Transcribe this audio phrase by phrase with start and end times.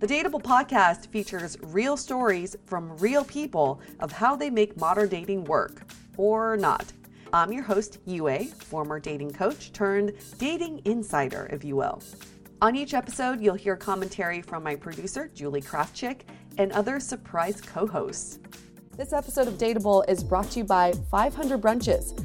[0.00, 5.42] The Dateable podcast features real stories from real people of how they make modern dating
[5.46, 5.82] work
[6.16, 6.92] or not.
[7.32, 12.00] I'm your host, Yue, former dating coach turned dating insider, if you will.
[12.62, 16.20] On each episode, you'll hear commentary from my producer, Julie Krafchick,
[16.58, 18.38] and other surprise co hosts.
[18.96, 22.24] This episode of Dateable is brought to you by 500 Brunches.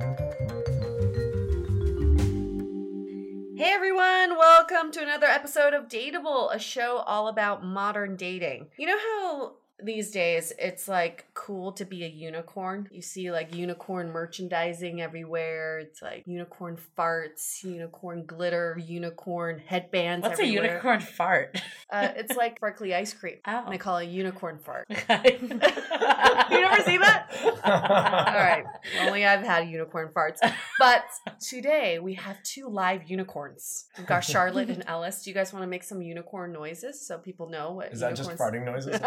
[3.61, 8.69] Hey everyone, welcome to another episode of Dateable, a show all about modern dating.
[8.75, 9.51] You know how
[9.83, 12.87] these days it's like cool to be a unicorn.
[12.91, 15.79] You see like unicorn merchandising everywhere.
[15.79, 20.23] It's like unicorn farts, unicorn glitter, unicorn headbands.
[20.23, 20.63] What's everywhere.
[20.63, 21.61] a unicorn fart?
[21.89, 23.37] Uh, it's like sparkly ice cream.
[23.51, 23.63] Oh.
[23.65, 24.85] And they call it a unicorn fart.
[24.89, 25.37] Okay.
[25.41, 27.27] you never see that?
[27.63, 28.63] All right.
[29.01, 30.37] Only I've had unicorn farts.
[30.79, 31.03] But
[31.39, 33.85] today we have two live unicorns.
[33.97, 35.23] We've got Charlotte and Ellis.
[35.23, 38.15] Do you guys want to make some unicorn noises so people know what Is that
[38.15, 38.99] just farting noises?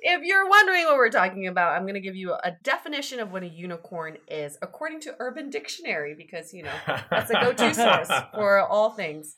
[0.00, 3.30] If you're wondering what we're talking about, I'm going to give you a definition of
[3.32, 6.74] what a unicorn is according to Urban Dictionary because, you know,
[7.10, 9.36] that's a go to source for all things.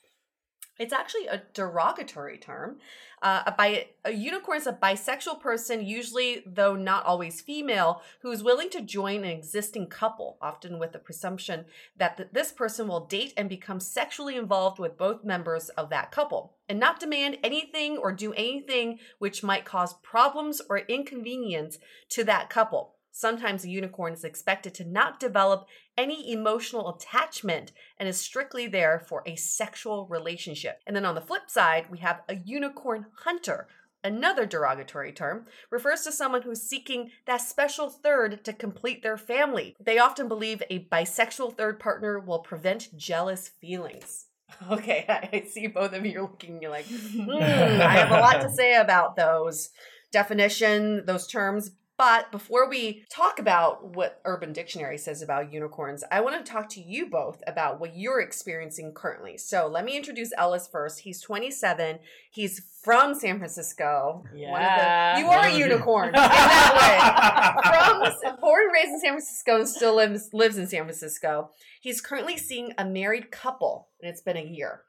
[0.78, 2.78] It's actually a derogatory term.
[3.22, 8.30] Uh, a, bi- a unicorn is a bisexual person, usually, though not always female, who
[8.32, 11.64] is willing to join an existing couple, often with the presumption
[11.96, 16.10] that th- this person will date and become sexually involved with both members of that
[16.10, 21.78] couple, and not demand anything or do anything which might cause problems or inconvenience
[22.08, 22.93] to that couple.
[23.16, 28.98] Sometimes a unicorn is expected to not develop any emotional attachment and is strictly there
[28.98, 30.80] for a sexual relationship.
[30.84, 33.68] And then on the flip side, we have a unicorn hunter.
[34.02, 39.76] Another derogatory term refers to someone who's seeking that special third to complete their family.
[39.78, 44.26] They often believe a bisexual third partner will prevent jealous feelings.
[44.70, 48.50] Okay, I see both of you looking, you're like, hmm, I have a lot to
[48.50, 49.70] say about those
[50.12, 51.72] definition, those terms.
[51.96, 56.68] But before we talk about what Urban Dictionary says about unicorns, I want to talk
[56.70, 59.38] to you both about what you're experiencing currently.
[59.38, 61.00] So let me introduce Ellis first.
[61.00, 62.00] He's 27.
[62.32, 64.24] He's from San Francisco.
[64.24, 65.18] One of the- Yeah.
[65.18, 68.10] you are a unicorn in that way.
[68.22, 71.50] From born and raised in San Francisco and still lives lives in San Francisco.
[71.80, 74.82] He's currently seeing a married couple, and it's been a year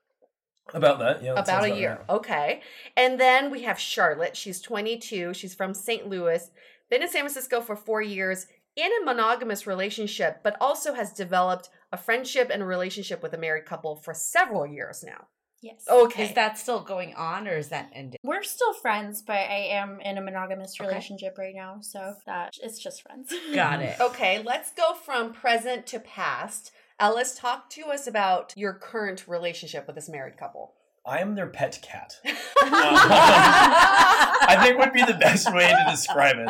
[0.74, 1.36] About that, yeah.
[1.36, 2.00] that about sounds a year.
[2.08, 2.16] right.
[2.18, 2.62] Okay.
[2.98, 4.36] And then we have Charlotte.
[4.36, 5.36] She's 22.
[5.36, 6.08] She's from St.
[6.10, 6.50] Louis.
[6.96, 8.48] Been in San Francisco for four years
[8.78, 13.38] in a monogamous relationship, but also has developed a friendship and a relationship with a
[13.38, 15.28] married couple for several years now.
[15.62, 15.84] Yes.
[15.92, 16.24] Okay.
[16.24, 18.22] Is that still going on or is that ended?
[18.24, 20.88] We're still friends, but I am in a monogamous Okay.
[20.88, 23.34] relationship right now, so that it's just friends.
[23.54, 24.00] Got it.
[24.00, 26.72] okay, let's go from present to past.
[26.98, 30.76] Ellis, talk to us about your current relationship with this married couple.
[31.08, 32.16] I am their pet cat.
[32.66, 36.50] Um, I think would be the best way to describe it.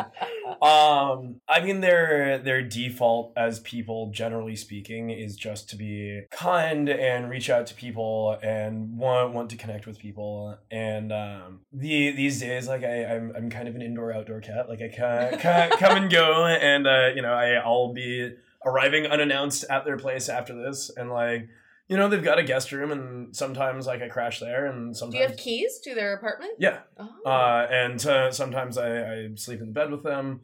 [0.66, 6.88] Um, I mean, their their default as people, generally speaking, is just to be kind
[6.88, 10.56] and reach out to people and want want to connect with people.
[10.70, 14.68] And um, the these days, like I, I'm I'm kind of an indoor outdoor cat.
[14.68, 19.06] Like I can, can come and go, and uh, you know, I I'll be arriving
[19.06, 21.48] unannounced at their place after this, and like.
[21.88, 25.14] You know, they've got a guest room, and sometimes like I crash there, and sometimes.
[25.14, 26.52] Do you have keys to their apartment?
[26.58, 27.10] yeah, Oh.
[27.24, 30.40] uh, and uh, sometimes I, I sleep in the bed with them.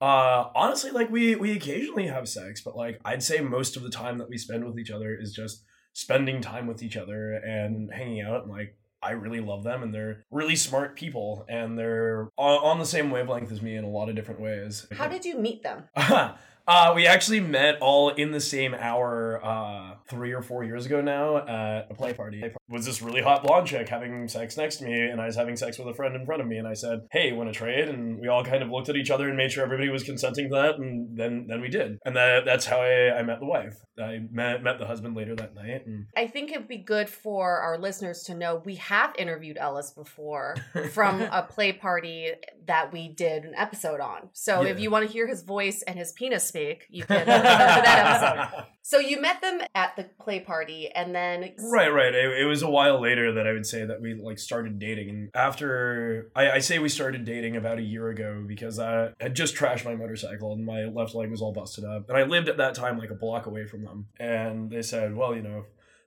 [0.00, 3.90] Uh, honestly, like we we occasionally have sex, but like I'd say most of the
[3.90, 5.62] time that we spend with each other is just
[5.94, 8.42] spending time with each other and hanging out.
[8.42, 12.78] And like I really love them, and they're really smart people, and they're on, on
[12.78, 14.86] the same wavelength as me in a lot of different ways.
[14.92, 15.84] How did you meet them?
[16.66, 21.00] Uh, we actually met all in the same hour uh, three or four years ago
[21.00, 22.42] now at a play party.
[22.68, 25.56] Was this really hot blonde chick having sex next to me, and I was having
[25.56, 27.88] sex with a friend in front of me, and I said, "Hey, want to trade?"
[27.88, 30.48] And we all kind of looked at each other and made sure everybody was consenting
[30.50, 33.46] to that, and then then we did, and that that's how I, I met the
[33.46, 33.74] wife.
[33.98, 37.58] I met met the husband later that night, and I think it'd be good for
[37.58, 40.56] our listeners to know we have interviewed Ellis before
[40.92, 42.32] from a play party
[42.66, 44.28] that we did an episode on.
[44.32, 48.50] So if you want to hear his voice and his penis speak, you can that
[48.52, 48.64] episode.
[48.84, 52.12] So you met them at the play party and then Right, right.
[52.12, 55.08] It, it was a while later that I would say that we like started dating,
[55.08, 59.36] and after I, I say we started dating about a year ago because I had
[59.36, 62.48] just trashed my motorcycle and my left leg was all busted up, and I lived
[62.48, 65.58] at that time like a block away from them, and they said, well, you know,
[65.60, 65.66] if,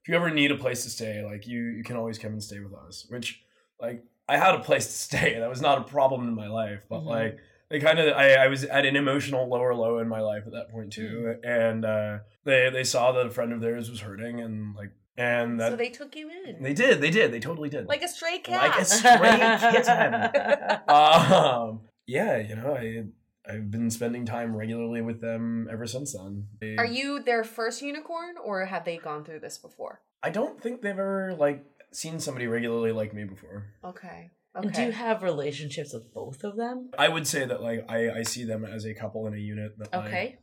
[0.09, 2.59] you ever need a place to stay, like you you can always come and stay
[2.59, 3.41] with us, which
[3.81, 6.81] like I had a place to stay, that was not a problem in my life,
[6.89, 7.07] but Mhm.
[7.07, 7.37] like
[7.69, 10.53] they kind of I, I was at an emotional lower low in my life at
[10.53, 14.39] that point too and uh they they saw that a friend of theirs was hurting
[14.41, 16.61] and like and that so they took you in.
[16.61, 18.61] they did they did they totally did Like a stray cat.
[18.61, 20.79] Like a stray kitten.
[20.89, 23.03] um yeah you know i
[23.51, 27.81] i've been spending time regularly with them ever since then They- Are you their first
[27.81, 30.01] unicorn or have they gone through this before?
[30.23, 34.31] i don't think they've ever like seen somebody regularly like me before Okay.
[34.55, 36.91] And do you have relationships with both of them?
[36.97, 39.77] i would say that like i i see them as a couple in a unit
[39.77, 40.37] that like, Okay.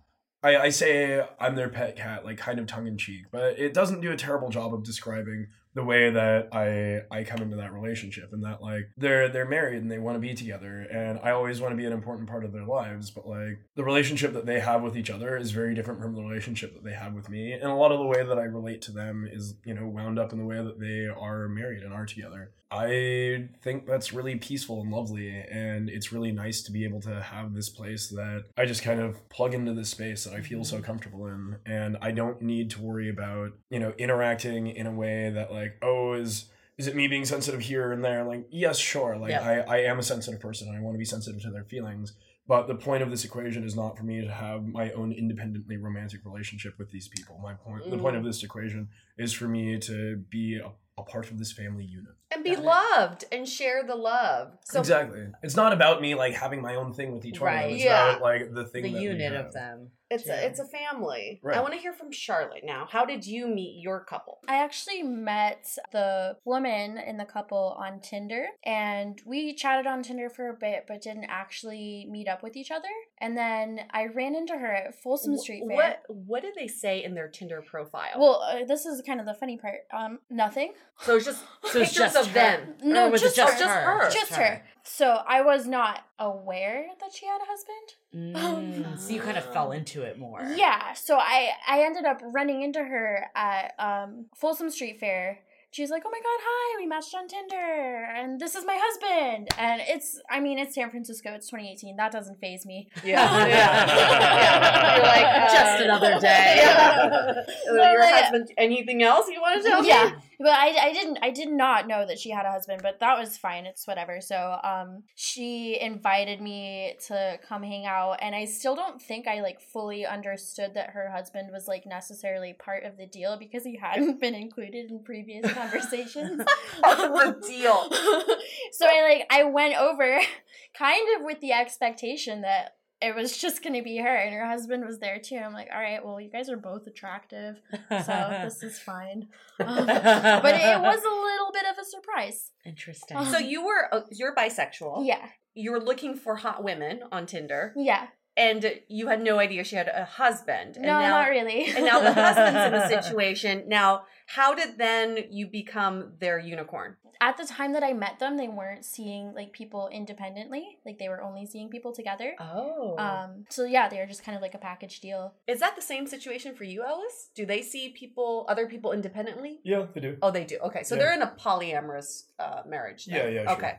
[0.44, 3.72] I, I say I'm their pet cat, like kind of tongue in cheek, but it
[3.72, 7.72] doesn't do a terrible job of describing the way that I I come into that
[7.72, 11.30] relationship and that like they're they're married and they want to be together and I
[11.30, 14.44] always want to be an important part of their lives, but like the relationship that
[14.44, 17.28] they have with each other is very different from the relationship that they have with
[17.30, 19.86] me, and a lot of the way that I relate to them is you know
[19.86, 22.50] wound up in the way that they are married and are together.
[22.72, 27.20] I think that's really peaceful and lovely, and it's really nice to be able to
[27.20, 30.64] have this place that I just kind of plug into this space that I feel
[30.64, 30.84] so mm-hmm.
[30.84, 35.30] comfortable in, and I don't need to worry about you know interacting in a way
[35.30, 36.46] that like oh is
[36.78, 38.24] is it me being sensitive here and there?
[38.24, 39.18] Like yes sure.
[39.18, 39.64] Like Yeah.
[39.68, 42.14] I, I am a sensitive person and I want to be sensitive to their feelings
[42.48, 45.76] but the point of this equation is not for me to have my own independently
[45.76, 47.38] romantic relationship with these people.
[47.42, 48.18] My point the point mm.
[48.18, 52.12] of this equation is for me to be a, a part of this family unit
[52.34, 52.64] And be Got it.
[52.64, 54.52] loved and share the love.
[54.64, 57.60] So exactly it's not about me like having my own thing with each one of
[57.62, 58.10] them it's Yeah.
[58.10, 59.46] about like the thing The that we unit have.
[59.46, 59.90] of them.
[60.12, 60.40] It's Yeah.
[60.40, 61.40] a, it's a family.
[61.42, 61.56] Right.
[61.56, 62.86] I want to hear from Charlotte now.
[62.90, 64.38] How did you meet your couple?
[64.48, 70.28] I actually met the woman in the couple on Tinder and we chatted on Tinder
[70.28, 72.88] for a bit but didn't actually meet up with each other.
[73.18, 75.76] And then I ran into her at Folsom Street Fair.
[75.76, 78.10] What what did they say in their Tinder profile?
[78.18, 79.80] Well, uh, this is kind of the funny part.
[79.92, 80.72] Um, nothing.
[81.00, 82.32] so it's just So it's pictures just of her.
[82.34, 82.74] them.
[82.82, 83.60] No, Or was just it just her.
[83.60, 83.98] Just her?
[84.04, 84.10] her.
[84.10, 84.62] Just her.
[84.84, 88.34] So I was not aware that she had a husband.
[88.34, 90.40] Mm, so you kind of fell into it more.
[90.56, 95.38] Yeah, so I I ended up running into her at um, Folsom Street Fair,
[95.72, 96.76] she's like, "Oh my god, hi!
[96.80, 100.90] We matched on Tinder, and this is my husband." And it's, I mean, it's San
[100.90, 101.32] Francisco.
[101.32, 101.96] It's 2018.
[101.96, 102.88] That doesn't faze me.
[103.04, 104.96] Yeah, yeah.
[104.96, 106.54] You're like, uh, Just another day.
[106.58, 107.32] Yeah.
[107.64, 108.52] So, Your like, husband.
[108.56, 109.88] Anything else you want to tell me?
[109.88, 110.12] yeah
[110.42, 113.18] but I, I didn't i did not know that she had a husband but that
[113.18, 113.66] was fine.
[113.66, 114.20] It's whatever.
[114.20, 119.40] So um she invited me to come hang out and i still don't think i
[119.40, 123.76] like fully understood that her husband was like necessarily part of the deal because he
[123.76, 126.42] hadn't been included in previous conversations.
[126.82, 127.90] The deal.
[128.72, 130.20] so i like i went over
[130.78, 134.84] kind of with the expectation that it was just gonna be her and her husband
[134.84, 138.62] was there too i'm like all right well you guys are both attractive so this
[138.62, 139.28] is fine
[139.60, 142.50] Um, but it was a little bit of a surprise.
[142.64, 143.24] interesting.
[143.26, 145.06] So you were uh, you're bisexual.
[145.06, 148.06] Yeah, You were looking for hot women on Tinder, yeah.
[148.36, 150.76] And you had no idea she had a husband.
[150.76, 151.66] And No, now, not really.
[151.76, 153.64] And now the husband's in the situation.
[153.68, 156.96] Now, how did then you become their unicorn?
[157.20, 160.78] At the time that I met them, they weren't seeing like people independently.
[160.84, 162.32] Like they were only seeing people together.
[162.40, 162.96] Oh.
[162.98, 163.44] Um.
[163.48, 165.34] So yeah, they were just kind of like a package deal.
[165.46, 167.30] Is that the same situation for you, Ellis?
[167.36, 169.60] Do they see people, other people independently?
[169.62, 170.16] Yeah, they do.
[170.20, 170.58] Oh, they do.
[170.64, 171.02] Okay, so Yeah.
[171.02, 173.04] they're in a polyamorous uh, marriage.
[173.06, 173.16] then.
[173.16, 173.52] Yeah, yeah, sure.
[173.56, 173.74] Okay,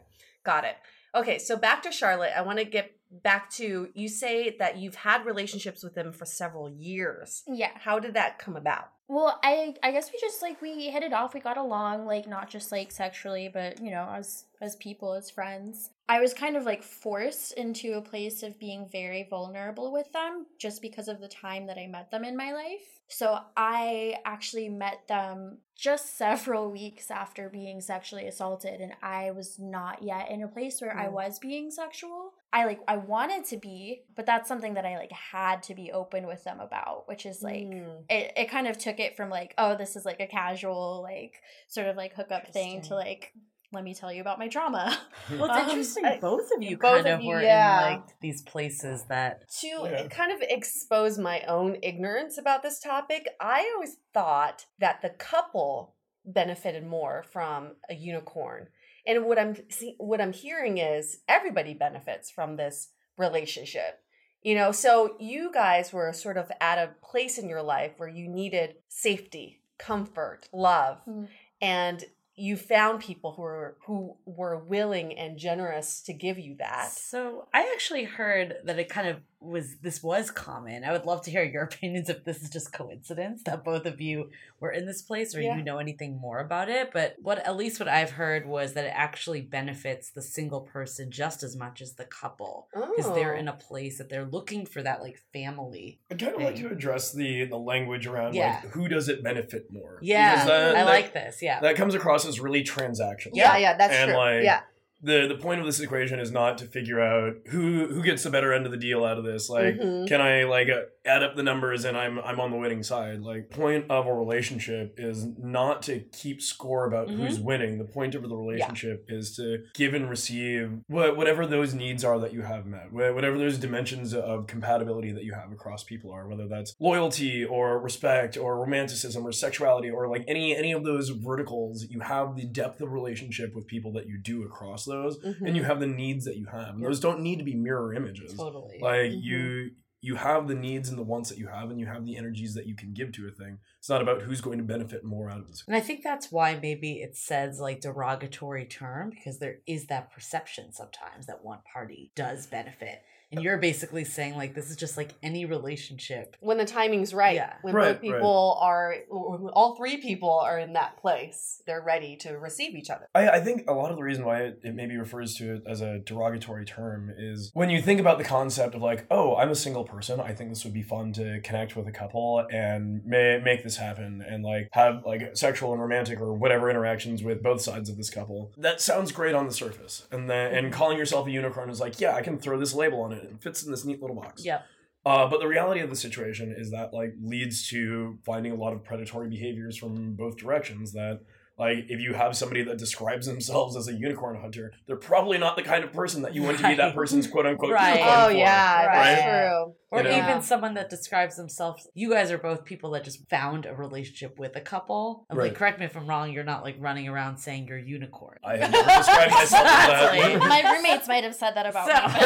[0.45, 0.75] got it.
[1.15, 2.31] Okay, so back to Charlotte.
[2.35, 6.25] I want to get back to you say that you've had relationships with them for
[6.25, 7.43] several years.
[7.47, 7.71] Yeah.
[7.75, 8.89] How did that come about?
[9.07, 11.33] Well, I I guess we just like we hit it off.
[11.33, 15.29] We got along, like not just like sexually, but you know, as as people, as
[15.29, 15.91] friends.
[16.13, 20.45] I was kind of like forced into a place of being very vulnerable with them
[20.59, 22.99] just because of the time that I met them in my life.
[23.07, 29.57] So I actually met them just several weeks after being sexually assaulted and I was
[29.57, 31.13] not yet in a place where I Mm.
[31.13, 32.33] was being sexual.
[32.53, 35.91] I like I wanted to be, but that's something that I like had to be
[35.91, 38.03] open with them about, which is like Mm.
[38.07, 41.41] it, it kind of took it from like oh this is like a casual like
[41.67, 43.33] sort of like hookup thing to like
[43.73, 44.97] let me tell you about my drama.
[45.31, 46.03] Well, it's Um, interesting.
[46.21, 47.87] Both of you both kind of of you, were yeah.
[47.87, 50.07] in like these places that To Yeah.
[50.07, 55.95] kind of expose my own ignorance about this topic, I always thought that the couple
[56.25, 58.67] benefited more from a unicorn.
[59.05, 63.99] And what I'm see, what I'm hearing is everybody benefits from this relationship.
[64.41, 68.09] You know, so you guys were sort of at a place in your life where
[68.09, 71.27] you needed safety, comfort, love, Mm.
[71.61, 72.03] and
[72.35, 76.91] you found people who were who were willing and generous to give you that.
[76.91, 80.83] So I actually heard that it kind of was this was common.
[80.83, 83.99] I would love to hear your opinions if this is just coincidence that both of
[84.01, 85.57] you were in this place or Yeah.
[85.57, 86.91] you know anything more about it.
[86.93, 91.11] But what at least what I've heard was that it actually benefits the single person
[91.11, 92.67] just as much as the couple.
[92.73, 93.39] Because they're Oh.
[93.39, 95.99] in a place that they're looking for that like family.
[96.09, 98.61] I'd kind of like to address the the language around Yeah.
[98.63, 99.99] like who does it benefit more?
[100.01, 101.41] Yeah, that- I that- like this.
[101.41, 101.59] Yeah.
[101.59, 103.31] that comes across as really transactional.
[103.33, 104.17] Yeah, yeah, that's And, true.
[104.17, 104.61] like, yeah.
[105.03, 108.29] The the point of this equation is not to figure out who who gets the
[108.29, 109.49] better end of the deal out of this.
[109.49, 110.07] Like, Mhm.
[110.07, 113.19] can I like uh, add up the numbers and I'm I'm on the winning side?
[113.21, 117.15] Like, point of a relationship is not to keep score about Mhm.
[117.17, 117.77] who's winning.
[117.79, 122.17] The point of the relationship is to give and receive what, whatever those needs are
[122.19, 126.27] that you have met, whatever those dimensions of compatibility that you have across people are,
[126.27, 131.09] whether that's loyalty or respect or romanticism or sexuality or like any any of those
[131.09, 131.85] verticals.
[131.89, 135.47] You have the depth of relationship with people that you do across those, Mhm.
[135.47, 136.75] and you have the needs that you have.
[136.75, 138.33] And those don't need to be mirror images.
[138.35, 138.79] Totally.
[138.79, 139.21] Like Mhm.
[139.21, 139.71] you
[140.05, 142.53] you have the needs and the wants that you have and you have the energies
[142.55, 143.57] that you can give to a thing.
[143.79, 145.63] It's not about who's going to benefit more out of this.
[145.65, 150.11] And I think that's why maybe it says like derogatory term because there is that
[150.11, 153.01] perception sometimes that one party does benefit.
[153.33, 156.37] And you're basically saying like this is just like any relationship.
[156.39, 157.35] when the timing's right.
[157.35, 157.53] Yeah.
[157.61, 162.15] When Right, both people are, when all three people are in that place, they're ready
[162.17, 163.09] to receive each other.
[163.15, 165.63] I, I think a lot of the reason why it, it maybe refers to it
[165.67, 169.49] as a derogatory term is when you think about the concept of like, oh, I'm
[169.49, 170.19] a single person.
[170.19, 173.77] I think this would be fun to connect with a couple and ma- make this
[173.77, 177.97] happen and like have like sexual and romantic or whatever interactions with both sides of
[177.97, 178.51] this couple.
[178.57, 180.07] That sounds great on the surface.
[180.11, 180.73] And then and mm-hmm.
[180.73, 183.22] calling yourself a unicorn is like, yeah, I can throw this label on it.
[183.25, 184.45] It fits in this neat little box.
[184.45, 184.61] Yeah.
[185.05, 188.73] Uh, but the reality of the situation is that like leads to finding a lot
[188.73, 190.93] of predatory behaviors from both directions.
[190.93, 191.21] That
[191.57, 195.55] like if you have somebody that describes themselves as a unicorn hunter, they're probably not
[195.55, 197.97] the kind of person that you want to be that person's quote unquote Right.
[197.99, 198.31] unicorn Oh for.
[198.35, 199.49] yeah, that's Right.
[199.49, 199.75] true.
[199.91, 200.17] Or You know?
[200.29, 201.87] even someone that describes themselves.
[201.93, 205.27] You guys are both people that just found a relationship with a couple.
[205.29, 205.55] And, Like, Right.
[205.55, 206.31] correct me if I'm wrong.
[206.31, 208.39] You're not like running around saying you're unicorn.
[208.43, 210.39] I have never described myself as that.
[210.49, 211.99] My roommates might have said that about So- me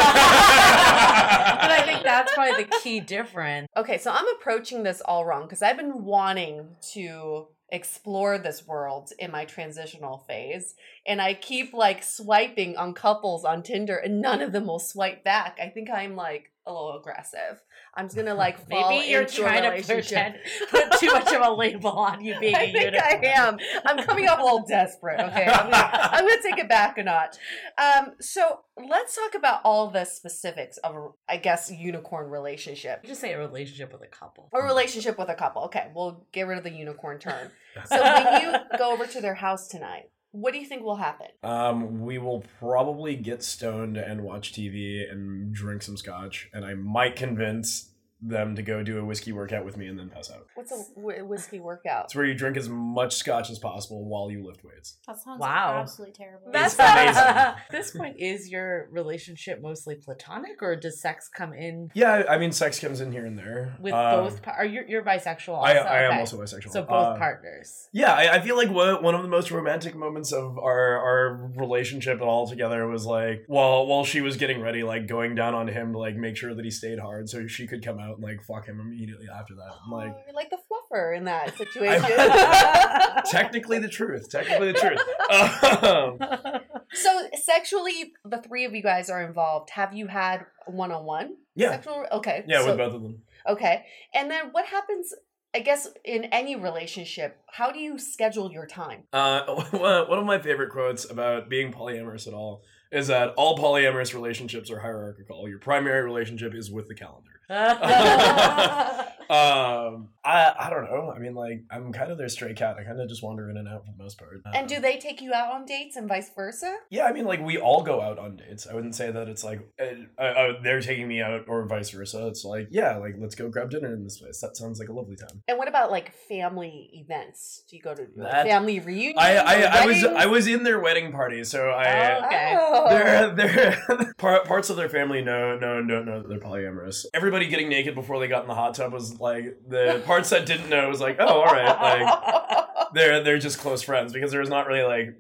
[1.62, 3.68] but I think that's probably the key difference.
[3.76, 9.12] Okay, so I'm approaching this all wrong because I've been wanting to explore this world
[9.20, 14.42] in my transitional phase and I keep like swiping on couples on Tinder and none
[14.42, 15.60] of them will swipe back.
[15.62, 17.62] I think I'm like a little aggressive.
[17.96, 20.36] I'm just gonna like Maybe you're trying to pretend,
[20.70, 23.04] put too much of a label on you being a I think unicorn.
[23.04, 23.58] I am.
[23.86, 25.20] I'm coming off a little desperate.
[25.20, 27.38] Okay, I'm gonna, I'm gonna take it back a notch.
[27.78, 33.04] Um, so let's talk about all the specifics of, a, I guess, unicorn relationship.
[33.06, 34.50] Just say a relationship with a couple.
[34.54, 35.64] A relationship with a couple.
[35.64, 37.52] Okay, we'll get rid of the unicorn term.
[37.86, 40.10] So when you go over to their house tonight,
[40.42, 41.28] what do you think will happen?
[41.44, 46.76] Um, we will probably get stoned and watch TV and drink some scotch, and I
[46.76, 50.48] might convince them to go do a whiskey workout with me and then pass out.
[50.56, 52.06] What's a wh- whiskey workout?
[52.06, 54.98] It's where you drink as much scotch as possible while you lift weights.
[55.06, 55.80] That sounds Wow.
[55.82, 56.52] absolutely terrible.
[56.52, 57.16] That's It's amazing.
[57.24, 62.40] At this point, is your relationship mostly platonic, or does sex come in Yeah, I
[62.40, 63.76] mean, sex comes in here and there.
[63.80, 64.42] with Um, both?
[64.42, 65.50] Par- are you you're bisexual?
[65.56, 65.64] Also?
[65.72, 66.20] I, I am Okay.
[66.22, 66.72] also bisexual.
[66.72, 67.88] So both Uh, partners.
[67.94, 71.52] Yeah, I, I feel like one one of the most romantic moments of our our
[71.56, 75.68] relationship all together was like while while she was getting ready, like going down on
[75.68, 78.24] him to like make sure that he stayed hard so she could come out and
[78.24, 79.72] like fuck him immediately after that.
[79.86, 82.04] I'm like Oh, you're like the fluffer in that situation.
[83.32, 84.30] technically the truth.
[84.30, 85.00] Technically the truth.
[85.32, 86.62] Um,
[86.94, 89.70] so sexually, the three of you guys are involved.
[89.72, 91.36] Have you had one on one?
[91.56, 92.06] yeah, Sexual.
[92.12, 92.44] Okay.
[92.48, 93.22] yeah, so- with both of them.
[93.48, 93.86] Okay.
[94.14, 95.14] And then what happens?
[95.56, 99.04] I guess in any relationship, how do you schedule your time?
[99.14, 102.62] Uh, one of my favorite quotes about being polyamorous at all
[102.92, 105.48] is that all polyamorous relationships are hierarchical.
[105.48, 107.37] Your primary relationship is with the calendar.
[109.30, 111.12] Um, I I don't know.
[111.14, 112.78] I mean, like I'm kind of their stray cat.
[112.80, 114.42] I kind of just wander in and out for the most part.
[114.54, 116.78] And do they take you out on dates and vice versa?
[116.90, 118.68] Yeah, I mean, like we all go out on dates.
[118.68, 122.28] I wouldn't say that it's like uh, uh, they're taking me out or vice versa.
[122.28, 124.40] It's like yeah, like let's go grab dinner in this place.
[124.40, 125.44] That sounds like a lovely time.
[125.50, 127.64] And what about like family events?
[127.70, 129.18] Do you go to like, family reunions?
[129.20, 130.04] I I, I was?
[130.06, 132.56] I was in their wedding party, so I.
[132.58, 133.36] Oh, okay.
[133.36, 137.06] They're, they're parts of their family know no no no they're polyamorous.
[137.14, 140.48] Everybody getting naked before they got in the hot tub was like the parts that
[140.48, 141.66] didn't know was like oh all right
[142.04, 145.16] like they're they're just close friends because there was not really like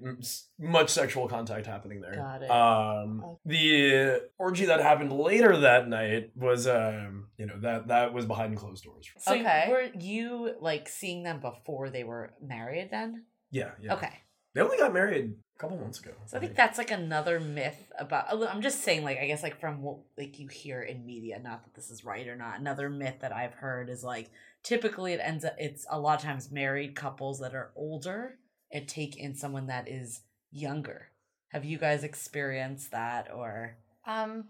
[0.59, 2.15] much sexual contact happening there.
[2.15, 2.49] Got it.
[2.49, 8.25] Um, the orgy that happened later that night was um you know that that was
[8.25, 9.07] behind closed doors.
[9.19, 9.67] So Okay.
[9.69, 13.25] were you like seeing them before they were married then?
[13.51, 13.93] Yeah yeah.
[13.95, 14.13] Okay.
[14.55, 16.11] They only got married a couple months ago.
[16.27, 18.25] So I think that's like another myth about.
[18.31, 21.39] I'm just saying, like I guess, like from what like you hear in media.
[21.39, 22.59] Not that this is right or not.
[22.59, 24.29] Another myth that I've heard is like
[24.63, 28.37] typically it ends up it's a lot of times married couples that are older
[28.71, 31.07] and take in someone that is younger.
[31.49, 33.77] Have you guys experienced that or?
[34.05, 34.45] Um,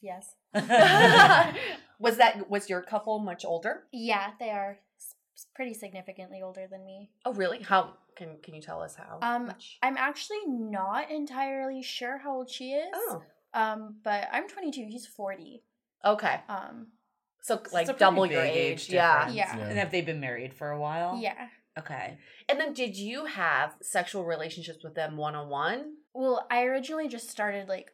[0.00, 0.34] yes.
[1.98, 3.84] was that was your couple much older?
[3.92, 7.10] Yeah, they are s- s- pretty significantly older than me.
[7.24, 7.62] Oh, really?
[7.62, 9.18] How can can you tell us how?
[9.22, 9.78] Um, much?
[9.82, 12.88] I'm actually not entirely sure how old she is.
[12.94, 13.22] Oh,
[13.52, 14.86] Um, but I'm 22.
[14.88, 15.62] He's 40.
[16.04, 16.40] okay.
[16.48, 16.88] Um,
[17.42, 19.26] So like a double your big age, yeah.
[19.26, 19.36] difference.
[19.36, 19.58] Yeah.
[19.68, 21.18] And have they been married for a while?
[21.20, 21.48] yeah.
[21.78, 22.18] Okay.
[22.48, 25.94] And then, did you have sexual relationships with them one on one?
[26.14, 27.90] Well, I originally just started like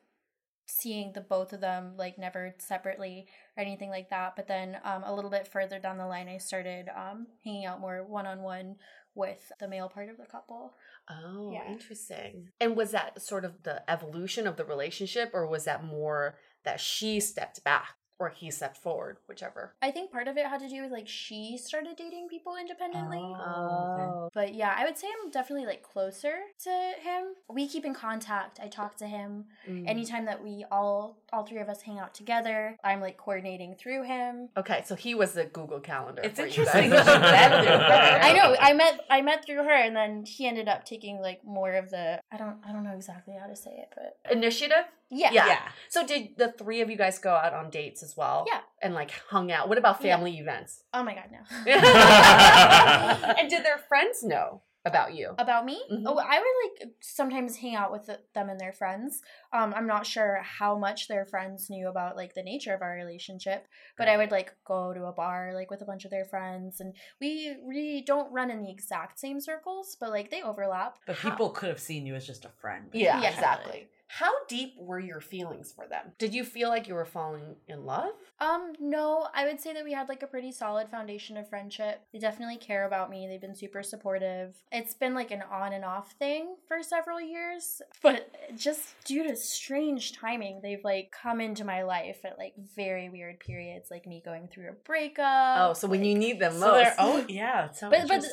[0.67, 4.37] seeing the both of them like never separately or anything like that.
[4.37, 7.81] But then um, a little bit further down the line, I started um, hanging out
[7.81, 8.77] more one on one
[9.15, 10.75] with the male part of the couple.
[11.09, 11.67] Oh, Yeah.
[11.71, 12.51] interesting.
[12.61, 16.81] And was that sort of the evolution of the relationship, or was that more that
[16.81, 19.75] she stepped back or he stepped forward, whichever?
[19.83, 23.19] I think part of it had to do with like she started dating people independently.
[23.19, 27.35] Oh, But yeah, I would say I'm definitely like closer to him.
[27.49, 28.61] We keep in contact.
[28.63, 29.89] I talk to him Mm.
[29.89, 32.77] anytime that we all all three of us hang out together.
[32.85, 34.49] I'm like coordinating through him.
[34.57, 36.23] Okay, so he was the Google Calendar.
[36.23, 37.07] It's for you interesting guys.
[37.21, 38.25] met.
[38.25, 38.57] I know.
[38.61, 41.91] I met I met through her, and then he ended up taking like more of
[41.91, 42.21] the.
[42.31, 44.85] I don't I don't know exactly how to say it, but Initiative.
[45.11, 45.47] Yeah, Yeah.
[45.47, 45.69] Yeah.
[45.89, 48.45] So did the three of you guys go out on dates as well?
[48.47, 48.61] Yeah.
[48.83, 49.69] And like hung out.
[49.69, 50.17] What about Yeah.
[50.17, 50.83] family events?
[50.95, 51.41] Oh my god, no.
[53.39, 55.35] and did their friends know about you?
[55.37, 55.79] About me?
[55.93, 56.05] Mhm.
[56.07, 59.21] Oh, I would like sometimes hang out with the- them and their friends.
[59.53, 62.95] Um, I'm not sure how much their friends knew about like the nature of our
[62.95, 63.67] relationship,
[63.99, 66.81] but I would like go to a bar like with a bunch of their friends,
[66.81, 70.97] and we we don't run in the exact same circles, but like they overlap.
[71.07, 72.89] But How- people could have seen you as just a friend.
[72.95, 73.31] Yeah, Yeah.
[73.31, 73.89] exactly.
[74.13, 76.07] How deep were your feelings for them?
[76.19, 78.11] Did you feel like you were falling in love?
[78.41, 82.03] Um, no, I would say that we had like a pretty solid foundation of friendship.
[82.13, 83.29] They definitely care about me.
[83.29, 84.57] They've been super supportive.
[84.73, 89.37] It's been like an on and off thing for several years, but just due to
[89.37, 94.21] strange timing, they've like come into my life at like very weird periods, like me
[94.25, 95.59] going through a breakup.
[95.61, 96.91] Oh, so when like- you need them So most.
[96.99, 98.25] oh yeah, so but but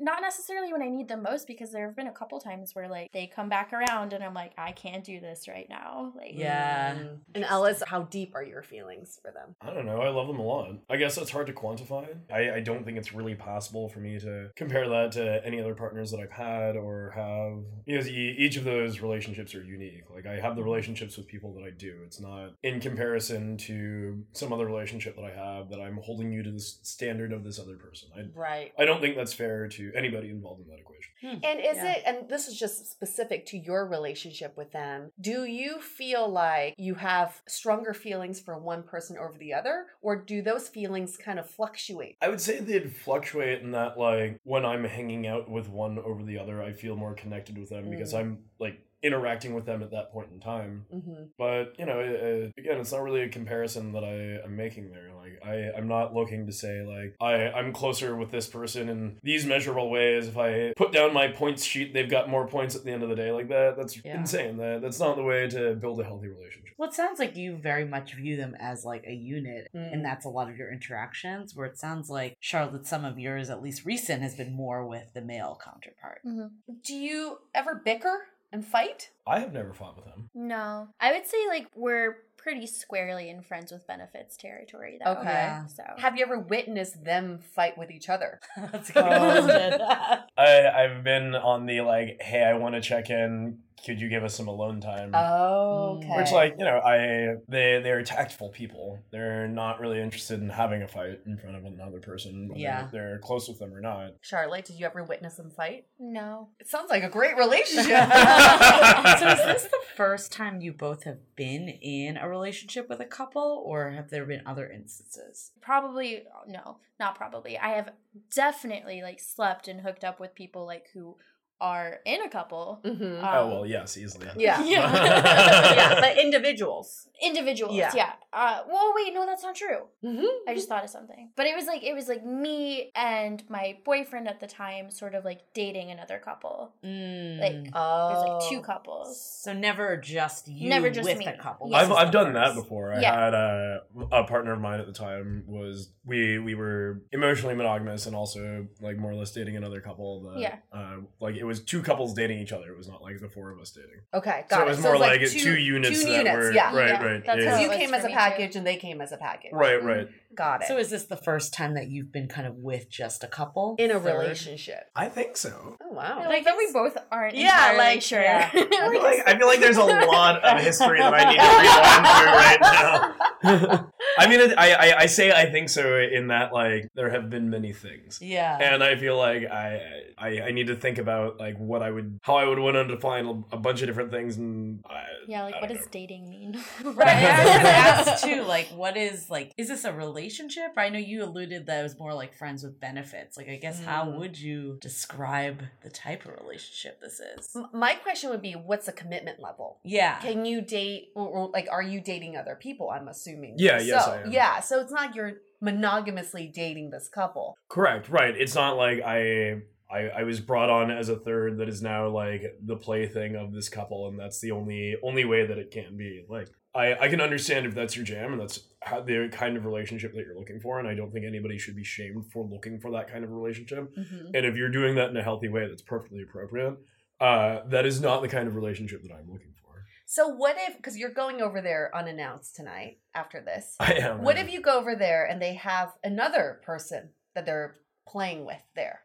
[0.00, 2.88] not necessarily when I need them most because there have been a couple times where
[2.88, 6.12] like they come back around and I'm like I can't do this right now.
[6.16, 6.94] Like Yeah.
[6.94, 7.18] Mm.
[7.34, 9.54] And Ellis, how deep are your feelings for them?
[9.60, 10.00] I don't know.
[10.00, 10.70] I love them a lot.
[10.90, 12.06] I guess it's hard to quantify.
[12.32, 15.74] I, I don't think it's really possible for me to compare that to any other
[15.74, 17.58] partners that I've had or have.
[17.86, 20.04] Because e- each of those relationships are unique.
[20.14, 22.00] Like, I have the relationships with people that I do.
[22.06, 26.42] It's not in comparison to some other relationship that I have that I'm holding you
[26.42, 28.08] to the standard of this other person.
[28.16, 28.72] I, Right.
[28.78, 31.40] I don't think that's fair to anybody involved in that equation.
[31.44, 31.92] And is Yeah.
[31.92, 36.74] it, and this is just specific to your relationship with them, do you feel like
[36.78, 41.38] you have stronger feelings for one person over the other, or do those feelings kind
[41.38, 42.16] of fluctuate?
[42.22, 46.22] I would say they'd fluctuate in that, like, when I'm hanging out with one over
[46.22, 48.18] the other, I feel more connected with them because Mm.
[48.18, 50.86] I'm, like, interacting with them at that point in time.
[50.92, 51.24] Mm-hmm.
[51.38, 55.10] But, you know, uh, again, it's not really a comparison that I am making there.
[55.14, 59.18] Like, I, I'm not looking to say, like, I, I'm closer with this person in
[59.22, 60.26] these measurable ways.
[60.28, 63.08] If I put down my points sheet, they've got more points at the end of
[63.10, 63.30] the day.
[63.30, 64.18] Like, that, that's Yeah.
[64.20, 64.56] insane.
[64.56, 66.74] That, that's not the way to build a healthy relationship.
[66.78, 69.92] Well, it sounds like you very much view them as like a unit, Mm.
[69.92, 71.54] and that's a lot of your interactions.
[71.54, 75.04] Where it sounds like Charlotte, some of yours, at least recent, has been more with
[75.14, 76.20] the male counterpart.
[76.26, 76.50] Mhm.
[76.84, 79.10] Do you ever bicker and fight?
[79.26, 80.30] I have never fought with them.
[80.34, 80.88] No.
[81.00, 85.12] I would say like we're pretty squarely in friends with benefits territory though.
[85.12, 85.24] Okay.
[85.24, 85.66] Yeah.
[85.66, 88.40] So Have you ever witnessed them fight with each other?
[88.56, 90.20] that's a good Um.
[90.38, 93.58] I, I've been on the, like, hey, I want to check in.
[93.84, 95.10] Could you give us some alone time?
[95.14, 96.16] Oh, okay.
[96.16, 98.98] Which, like, you know, I they they're tactful people.
[99.10, 102.48] They're not really interested in having a fight in front of another person.
[102.48, 102.88] Whether Yeah.
[102.90, 104.12] they're close with them or not.
[104.22, 105.86] Charlotte, did you ever witness them fight?
[105.98, 106.48] no.
[106.60, 107.84] It sounds like a great relationship.
[109.18, 113.04] so is this the first time you both have been in a relationship with a
[113.04, 115.52] couple, or have there been other instances?
[115.60, 117.58] Probably no, not probably.
[117.58, 117.90] I have
[118.34, 121.16] definitely like slept and hooked up with people like who
[121.60, 122.80] are in a couple.
[122.84, 123.18] Mhm.
[123.20, 124.26] Um, oh well, yes, easily.
[124.36, 124.62] Yeah.
[124.64, 124.92] Yeah.
[125.74, 127.08] yeah, but individuals.
[127.22, 127.92] individuals Yeah.
[127.94, 130.26] yeah, Uh, well wait no that's not true Mm-hmm.
[130.50, 133.78] i just thought of something but it was like it was like me and my
[133.84, 137.38] boyfriend at the time sort of like dating another couple Mm.
[137.40, 138.08] Like, Oh.
[138.08, 139.08] there's like two couples
[139.44, 141.26] so never just you Never just with me.
[141.26, 141.70] a couple.
[141.70, 141.84] Yes.
[141.84, 142.92] I've, I've done that before.
[142.92, 143.24] I Yeah.
[143.24, 143.80] had a,
[144.12, 148.66] a partner of mine at the time was we we were emotionally monogamous and also
[148.80, 150.22] like more or less dating another couple.
[150.24, 150.56] That, Yeah.
[150.72, 152.70] Uh, like it was two couples dating each other.
[152.72, 154.00] It was not like the four of us dating.
[154.14, 154.66] okay, got so it.
[154.66, 156.74] it was more like, two, two, units two that units, were yeah.
[156.74, 157.26] right, Yeah, right.
[157.26, 157.50] that's yeah.
[157.56, 158.58] How you came as a package too.
[158.58, 159.50] and they came as a package.
[159.52, 159.86] Right, mm-hmm.
[159.86, 160.08] right.
[160.34, 160.68] Got it.
[160.68, 163.76] So is this the first time that you've been kind of with just a couple
[163.78, 164.18] in a Third?
[164.18, 164.90] relationship.
[164.96, 165.76] I think so.
[165.80, 166.18] Oh wow.
[166.22, 168.50] I like that we both aren't Yeah, entirely like- sure yeah.
[168.54, 171.46] I feel, like, I feel like there's a lot of history that I need to
[171.60, 173.90] rewind through right now.
[174.18, 177.50] I mean, I, I I say I think so in that like there have been
[177.50, 178.18] many things.
[178.22, 178.56] Yeah.
[178.60, 179.80] and I feel like I,
[180.18, 182.84] I I need to think about like what I would how I would want to
[182.86, 185.86] define a, a bunch of different things and I, yeah like I what don't does
[185.88, 187.08] dating mean Right.
[187.08, 190.72] I was gonna too, like, what is like, is this a relationship?
[190.76, 193.36] I know you alluded that it was more like friends with benefits.
[193.36, 194.18] Like, I guess how Mm.
[194.18, 197.56] would you describe the type of relationship this is?
[197.72, 199.78] My question would be, what's the commitment level?
[199.84, 200.18] Yeah.
[200.20, 202.90] Can you date, or, or, like, are you dating other people?
[202.90, 203.54] I'm assuming.
[203.58, 204.32] Yeah, yes, so, I am.
[204.32, 207.56] Yeah, so it's not you're monogamously dating this couple.
[207.68, 208.36] correct right.
[208.36, 209.62] It's not like I.
[209.94, 213.52] I, I was brought on as a third that is now like the plaything of
[213.52, 216.24] this couple and that's the only only way that it can be.
[216.28, 219.64] Like I, I can understand if that's your jam and that's how, the kind of
[219.64, 222.80] relationship that you're looking for and I don't think anybody should be shamed for looking
[222.80, 223.94] for that kind of relationship.
[223.96, 224.34] Mm-hmm.
[224.34, 226.76] and if you're doing that in a healthy way that's perfectly appropriate
[227.20, 229.86] uh, that is not the kind of relationship that I'm looking for.
[230.06, 234.38] So what if, because you're going over there unannounced tonight after this, I am what
[234.38, 237.76] if you go over there and they have another person that they're
[238.06, 239.03] playing with there?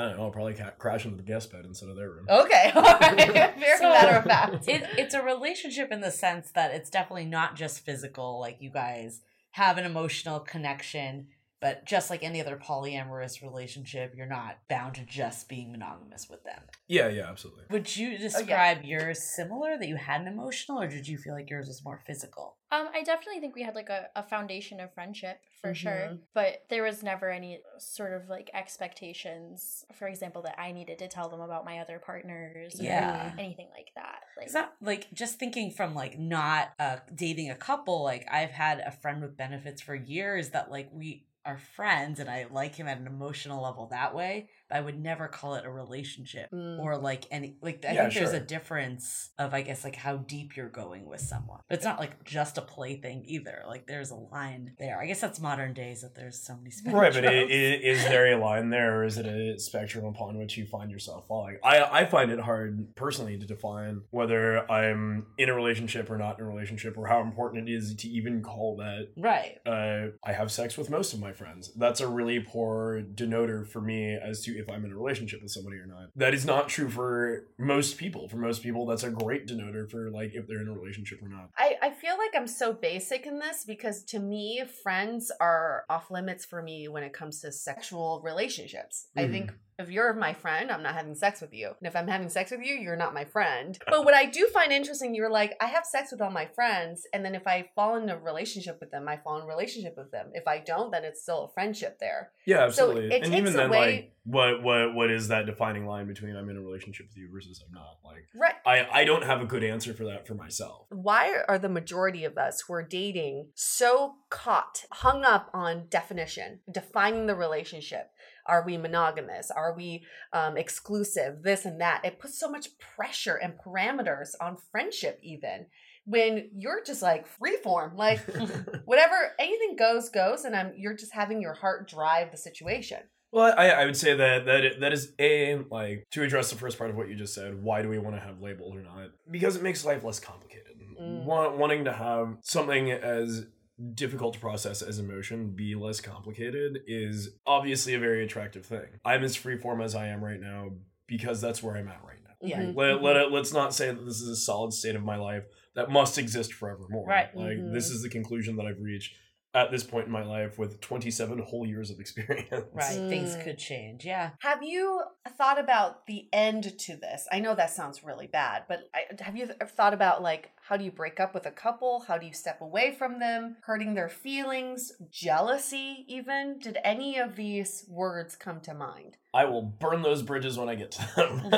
[0.00, 2.26] I don't know I'll probably ca- crash into the guest bed instead of their room
[2.28, 4.66] Okay, all right, very So- matter of fact.
[4.68, 8.40] it, it's a relationship in the sense that it's definitely not just physical.
[8.40, 9.20] Like, you guys
[9.52, 11.26] have an emotional connection
[11.60, 16.42] But just like any other polyamorous relationship, you're not bound to just being monogamous with
[16.44, 16.62] them.
[16.88, 17.64] Yeah, yeah, absolutely.
[17.70, 21.50] Would you describe yours similar that you had an emotional, or did you feel like
[21.50, 22.56] yours was more physical?
[22.72, 26.20] Um, I definitely think we had like a, a foundation of friendship for sure, Mhm.
[26.32, 31.08] but there was never any sort of like expectations, for example, that I needed to
[31.08, 33.32] tell them about my other partners or Yeah.
[33.38, 34.20] anything like that.
[34.36, 38.02] Like, It's not like just thinking from like not uh, dating a couple.
[38.02, 42.28] Like I've had a friend with benefits for years that like we are friends and
[42.28, 45.70] I like him at an emotional level that way, I would never call it a
[45.70, 46.78] relationship Mm.
[46.80, 48.40] or like any like I Yeah, think there's sure.
[48.40, 51.60] a difference of I guess like how deep you're going with someone.
[51.68, 53.62] But it's not like just a plaything either.
[53.66, 55.00] Like there's a line there.
[55.00, 57.44] I guess that's modern days that there's so many Right, but i- spectrums.
[57.44, 60.90] i- is there a line there, or is it a spectrum upon which you find
[60.90, 61.58] yourself falling?
[61.64, 66.38] I, I find it hard personally to define whether I'm in a relationship or not
[66.38, 69.08] in a relationship, or how important it is to even call that.
[69.16, 69.58] right.
[69.66, 71.72] Uh, I have sex with most of my friends.
[71.74, 75.50] That's a really poor denoter for me as to if I'm in a relationship with
[75.50, 76.10] somebody or not.
[76.16, 78.28] That is not true for most people.
[78.28, 81.28] For most people, that's a great denoter for like if they're in a relationship or
[81.28, 81.50] not.
[81.56, 86.10] I, I feel like I'm so basic in this because to me, friends are off
[86.10, 89.08] limits for me when it comes to sexual relationships.
[89.16, 89.30] I Mhm.
[89.30, 91.68] think if you're my friend, I'm not having sex with you.
[91.68, 93.78] And if I'm having sex with you, you're not my friend.
[93.90, 97.02] But what I do find interesting, you're like, I have sex with all my friends.
[97.12, 99.94] And then if I fall in a relationship with them, I fall in a relationship
[99.96, 100.30] with them.
[100.34, 102.30] If I don't, then it's still a friendship there.
[102.46, 103.16] Yeah, So absolutely.
[103.16, 106.48] it and even then, away- like, what what what is that defining line between I'm
[106.50, 107.96] in a relationship with you versus I'm not?
[108.04, 108.54] Like, Right.
[108.66, 110.86] I I don't have a good answer for that for myself.
[110.90, 116.60] why are the majority of us who are dating so caught, hung up on definition,
[116.70, 118.10] defining the relationship?
[118.50, 119.50] Are we monogamous?
[119.50, 121.42] Are we um, exclusive?
[121.42, 122.04] This and that.
[122.04, 125.66] It puts so much pressure and parameters on friendship, even
[126.04, 128.20] when you're just like freeform, like
[128.84, 132.98] whatever, anything goes, goes, and I'm you're just having your heart drive the situation.
[133.32, 136.56] Well, I, I would say that that it- that is a like to address the
[136.56, 137.62] first part of what you just said.
[137.62, 139.10] Why do we want to have labels or not?
[139.30, 140.66] Because it makes life less complicated.
[141.00, 141.24] Mm.
[141.24, 143.46] Want, wanting to have something as
[143.94, 148.86] difficult to process as emotion be less complicated is obviously a very attractive thing.
[149.04, 150.70] I'm as freeform as I am right now
[151.06, 152.30] because that's where I'm at right now.
[152.42, 152.62] Yeah.
[152.62, 152.76] Mhm.
[152.76, 155.44] Let, let it, let's not say that this is a solid state of my life
[155.74, 157.06] that must exist forevermore.
[157.06, 157.34] Right.
[157.34, 157.72] Like Mhm.
[157.72, 159.14] this is the conclusion that I've reached
[159.52, 162.66] at this point in my life with 27 whole years of experience.
[162.72, 163.08] Right.
[163.08, 163.42] Things Mm.
[163.44, 164.04] could change.
[164.04, 164.30] Yeah.
[164.40, 165.02] Have you
[165.36, 167.26] thought about the end to this?
[167.32, 170.84] I know that sounds really bad, but I, have you thought about like how do
[170.84, 172.04] you break up with a couple?
[172.06, 173.56] How do you step away from them?
[173.62, 176.60] Hurting their feelings, jealousy, even?
[176.60, 179.16] Did any of these words come to mind?
[179.34, 181.40] I will burn those bridges when I get to them.
[181.44, 181.50] All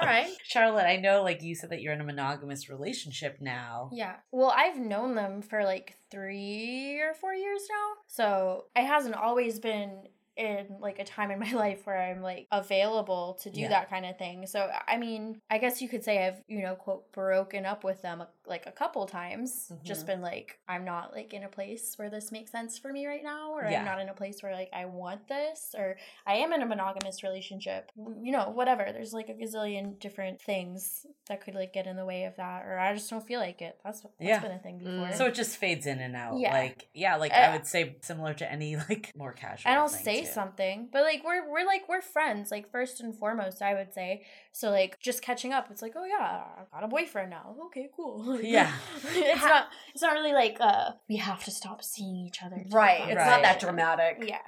[0.00, 0.26] right.
[0.42, 3.90] Charlotte, I know like you said that you're in a monogamous relationship now.
[3.92, 4.16] Yeah.
[4.32, 7.92] Well, I've known them for like three or four years now.
[8.08, 10.02] So it hasn't always been
[10.36, 13.68] in like a time in my life where I'm like available to do Yeah.
[13.68, 14.46] that kind of thing.
[14.46, 18.02] So I mean, I guess you could say I've, you know, quote broken up with
[18.02, 19.72] them like a couple times.
[19.82, 20.06] Just Mhm.
[20.06, 23.22] been like I'm not like in a place where this makes sense for me right
[23.24, 23.78] now or Yeah.
[23.80, 25.96] I'm not in a place where like I want this or
[26.26, 27.90] I am in a monogamous relationship.
[27.96, 28.84] You know, whatever.
[28.92, 32.64] There's like a gazillion different things that could like get in the way of that
[32.66, 33.80] or I just don't feel like it.
[33.82, 34.40] That's that's Yeah.
[34.40, 34.84] been a thing Mm.
[35.00, 35.12] before.
[35.16, 36.38] So it just fades in and out.
[36.38, 36.52] Yeah.
[36.52, 39.72] Like yeah, like Uh, I would say similar to any like more casual.
[39.72, 40.32] I'll thing, say too.
[40.32, 44.24] something, but like we're we're like we're friends, like first and foremost, I would say.
[44.52, 47.56] So like just catching up, it's like, oh yeah, I got a boyfriend now.
[47.66, 48.38] Okay, cool.
[48.42, 48.72] Yeah.
[49.14, 52.64] it's not it's not really like uh we have to stop seeing each other.
[52.70, 53.08] Right.
[53.08, 53.26] It's Right.
[53.30, 54.22] not that dramatic.
[54.26, 54.38] Yeah.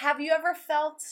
[0.00, 1.02] Have you ever felt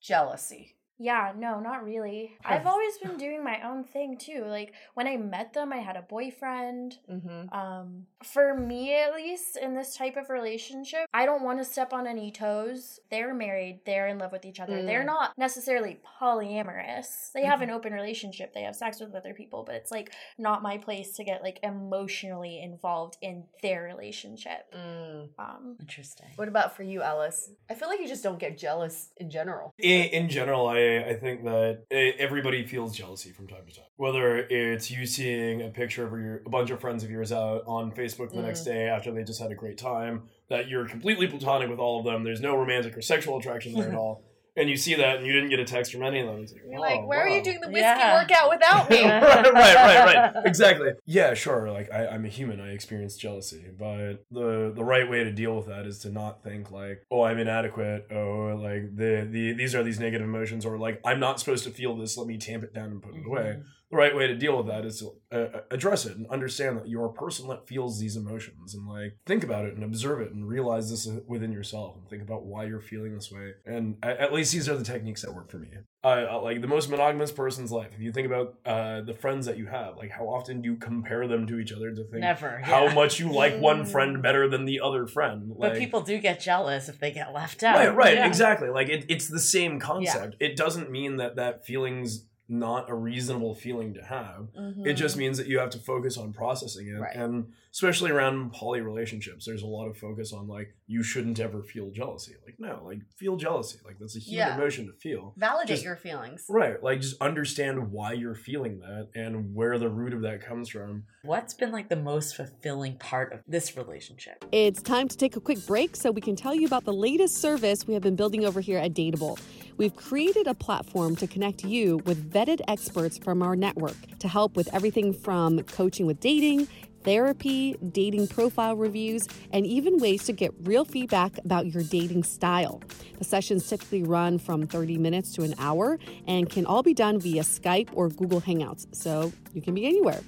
[0.00, 0.76] jealousy?
[0.98, 2.36] Yeah, no, not really.
[2.44, 4.44] I've always been doing my own thing too.
[4.46, 6.98] Like when I met them, I had a boyfriend.
[7.10, 7.52] Mm-hmm.
[7.54, 11.92] Um, for me at least in this type of relationship, I don't want to step
[11.92, 13.00] on any toes.
[13.10, 14.82] They're married, they're in love with each other.
[14.82, 15.06] They're Mm.
[15.06, 17.32] not necessarily polyamorous.
[17.32, 20.62] They have an open relationship, they have sex with other people, but it's like not
[20.62, 24.72] my place to get like emotionally involved in their relationship.
[24.74, 25.28] Mm.
[25.38, 26.28] Um, Interesting.
[26.36, 27.50] What about for you, Ellis?
[27.70, 29.74] I feel like you just don't get jealous in general.
[29.78, 33.84] in, in general, I, I think that eh, everybody feels jealousy from time to time.
[33.96, 37.62] Whether it's you seeing a picture of your, a bunch of friends of yours out
[37.66, 41.26] on Facebook the next day after they just had a great time, that you're completely
[41.26, 44.22] platonic with all of them, there's no romantic or sexual attraction there at all,
[44.56, 46.42] and you see that and you didn't get a text from any of them.
[46.42, 48.20] It's like, You're "Oh, like, why are you doing the whiskey Yeah.
[48.22, 49.02] workout without me?
[49.04, 50.34] right, right, right.
[50.46, 50.90] Exactly.
[51.06, 51.70] Yeah, sure.
[51.70, 52.60] Like I, I'm a human.
[52.60, 56.42] I experience jealousy, but the the right way to deal with that is to not
[56.44, 58.08] think like, oh, I'm inadequate.
[58.12, 61.70] Oh, like the the these are these negative emotions, or like I'm not supposed to
[61.70, 62.16] feel this.
[62.16, 63.42] Let me tamp it down and put it away.
[63.42, 63.60] Mm-hmm.
[63.90, 66.88] The right way to deal with that is to uh, address it and understand that
[66.88, 70.32] you're a person that feels these emotions and like think about it and observe it
[70.32, 73.52] and realize this within yourself and think about why you're feeling this way.
[73.66, 75.68] And at, at least these are the techniques that work for me.
[76.02, 77.90] Uh, like the most monogamous person's life.
[77.94, 80.76] If you think about uh, the friends that you have, like how often do you
[80.76, 82.58] compare them to each other to think Never.
[82.58, 85.52] how much you like one friend better than the other friend?
[85.58, 87.76] But people do get jealous if they get left out.
[87.76, 88.26] Right, right, Yeah.
[88.26, 88.68] exactly.
[88.68, 90.36] Like it, it's the same concept.
[90.40, 94.48] It doesn't mean that that feeling's not a reasonable feeling to have.
[94.58, 94.86] Mm-hmm.
[94.86, 97.00] It just means that you have to focus on processing it.
[97.00, 97.16] Right.
[97.16, 101.60] And especially around poly relationships, there's a lot of focus on like you shouldn't ever
[101.62, 102.34] feel jealousy.
[102.44, 103.78] Like no, like feel jealousy.
[103.84, 104.54] Like that's a human Yeah.
[104.56, 105.34] emotion to feel.
[105.36, 106.44] validate Just- your feelings.
[106.48, 106.80] Right.
[106.82, 111.04] Like just understand why you're feeling that and where the root of that comes from.
[111.24, 114.44] What's been like the most fulfilling part of this relationship?
[114.52, 117.38] It's time to take a quick break so we can tell you about the latest
[117.38, 119.38] service we have been building over here at Dateable.
[119.76, 124.54] We've created a platform to connect you with vetted experts from our network to help
[124.54, 126.68] with everything from coaching with dating,
[127.04, 132.82] therapy, dating profile reviews, and even ways to get real feedback about your dating style.
[133.18, 137.20] The sessions typically run from 30 minutes to an hour and can all be done
[137.20, 140.20] via Skype or Google Hangouts, so you can be anywhere.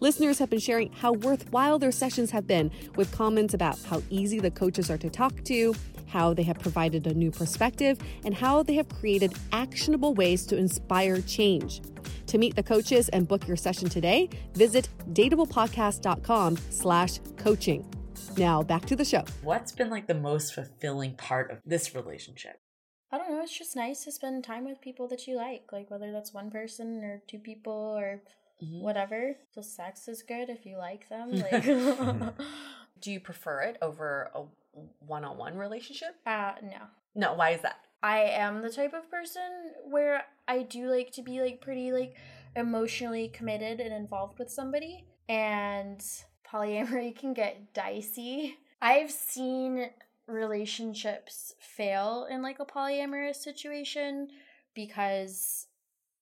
[0.00, 4.40] Listeners have been sharing how worthwhile their sessions have been with comments about how easy
[4.40, 5.74] the coaches are to talk to,
[6.08, 10.56] how they have provided a new perspective, and how they have created actionable ways to
[10.56, 11.80] inspire change.
[12.34, 17.86] To meet the coaches and book your session today, visit dateablepodcast.com slash coaching.
[18.36, 19.22] Now back to the show.
[19.42, 22.58] What's been like the most fulfilling part of this relationship?
[23.12, 23.40] I don't know.
[23.40, 26.50] It's just nice to spend time with people that you like, like whether that's one
[26.50, 28.20] person or two people or
[28.60, 28.80] Mhm.
[28.82, 29.36] whatever.
[29.54, 31.30] The sex is good if you like them.
[31.52, 32.34] Like,
[33.00, 34.42] Do you prefer it over a
[35.06, 36.16] one-on-one relationship?
[36.26, 36.88] uh, no.
[37.14, 37.34] No.
[37.34, 37.76] Why is that?
[38.04, 42.14] I am the type of person where I do like to be like pretty like
[42.54, 46.04] emotionally committed and involved with somebody and
[46.46, 48.58] polyamory can get dicey.
[48.82, 49.88] I've seen
[50.26, 54.28] relationships fail in like a polyamorous situation
[54.74, 55.68] because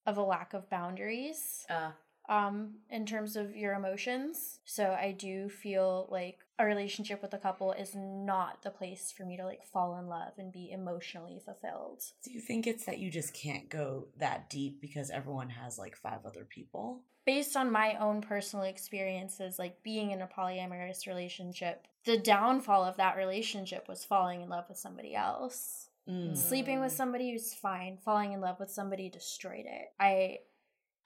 [0.07, 1.91] of a lack of boundaries Uh,
[2.29, 4.61] um in terms of your emotions.
[4.65, 9.25] So I do feel like a relationship with a couple is not the place for
[9.25, 12.03] me to like fall in love and be emotionally fulfilled.
[12.25, 15.97] Do you think it's that you just can't go that deep because everyone has like
[15.97, 17.03] five other people?
[17.25, 22.97] Based on my own personal experiences like being in a polyamorous relationship, the downfall of
[22.97, 25.89] that relationship was falling in love with somebody else.
[26.09, 26.37] Mm.
[26.37, 27.97] Sleeping with somebody was fine.
[28.05, 29.93] Falling in love with somebody destroyed it.
[30.01, 30.39] I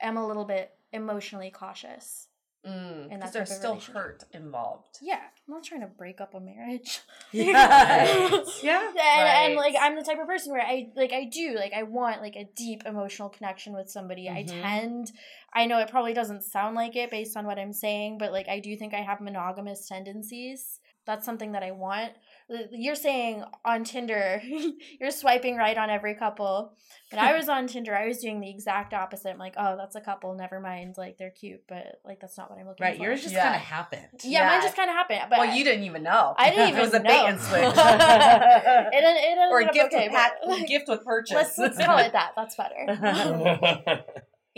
[0.01, 2.29] am a little bit emotionally cautious.
[2.67, 4.99] mm, because type there's still hurt involved.
[5.03, 7.01] Yeah, I'm not trying to break up a marriage.
[7.33, 8.29] Yeah.
[8.63, 8.89] yeah.
[8.89, 11.83] and, and like I'm the type of person where I like I do like I
[11.83, 14.29] want like a deep emotional connection with somebody.
[14.29, 14.63] I Mhm.
[14.63, 15.13] tend
[15.53, 18.49] I know it probably doesn't sound like it based on what I'm saying, but like
[18.49, 20.79] I do think I have monogamous tendencies.
[21.05, 22.13] That's something that I want.
[22.71, 24.41] You're saying on Tinder,
[25.01, 26.75] you're swiping right on every couple.
[27.11, 29.31] When I was on Tinder, I was doing the exact opposite.
[29.31, 30.33] I'm like, oh, that's a couple.
[30.35, 30.95] Never mind.
[30.97, 32.97] Like they're cute, but like that's not what I'm looking Right.
[32.97, 33.03] for.
[33.03, 33.45] Right, yours just Yeah.
[33.45, 34.21] kind of happened.
[34.23, 35.23] yeah, mine just kind of happened.
[35.29, 36.35] But well, you didn't even know.
[36.39, 37.09] I didn't even it was a know.
[37.11, 37.63] bait and switch.
[37.63, 41.35] it, it ended or a gift okay, with pat- but- gift with purchase.
[41.35, 42.33] let's, let's call it that.
[42.37, 44.05] That's better.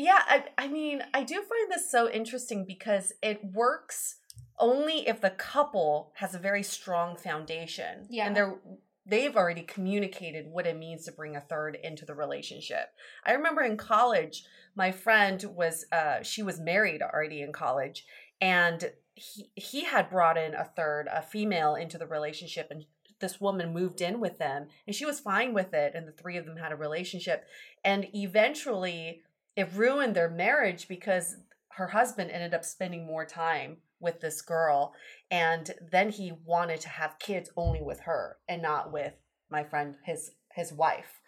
[0.01, 4.19] Yeah, I, I mean, I do find this so interesting because it works
[4.61, 8.07] only if the couple has a very strong foundation.
[8.11, 8.27] Yeah.
[8.27, 8.59] And they're
[9.07, 12.91] they've already communicated what it means to bring a third into the relationship.
[13.25, 14.45] I remember in college,
[14.75, 18.05] my friend was uh she was married already in college
[18.41, 22.85] and he he had brought in a third, a female into the relationship and
[23.21, 26.37] this woman moved in with them and she was fine with it and the three
[26.37, 27.47] of them had a relationship
[27.85, 29.23] and eventually
[29.57, 31.39] it ruined their marriage because
[31.71, 34.93] her husband ended up spending more time with this girl
[35.31, 39.15] and then he wanted to have kids only with her and not with
[39.51, 41.21] my friend his his wife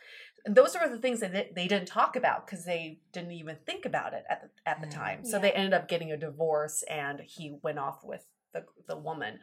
[0.45, 3.57] and those are the things that they, they didn't talk about because they didn't even
[3.67, 4.95] think about it at the at the Mm.
[4.95, 5.43] time so Yeah.
[5.43, 9.39] they ended up getting a divorce and he went off with the the woman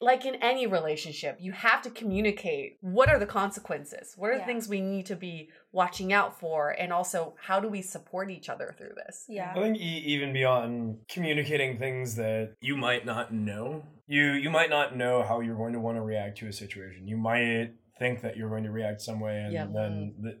[0.00, 4.14] like in any relationship, you have to communicate what are the consequences?
[4.16, 6.70] What are the things we need to be watching out for?
[6.70, 9.26] And also, how do we support each other through this?
[9.28, 9.52] Yeah.
[9.54, 14.70] I think e- even beyond communicating things that you might not know, you you might
[14.70, 17.06] not know how you're going to want to react to a situation.
[17.06, 19.66] You might think that you're going to react some way, and Yeah.
[19.66, 20.24] then mm-hmm.
[20.24, 20.38] the,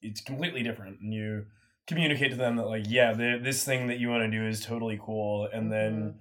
[0.00, 1.00] it's completely different.
[1.00, 1.44] And you
[1.86, 4.64] communicate to them that like, yeah, the, this thing that you want to do is
[4.64, 6.18] totally cool, and then mm-hmm.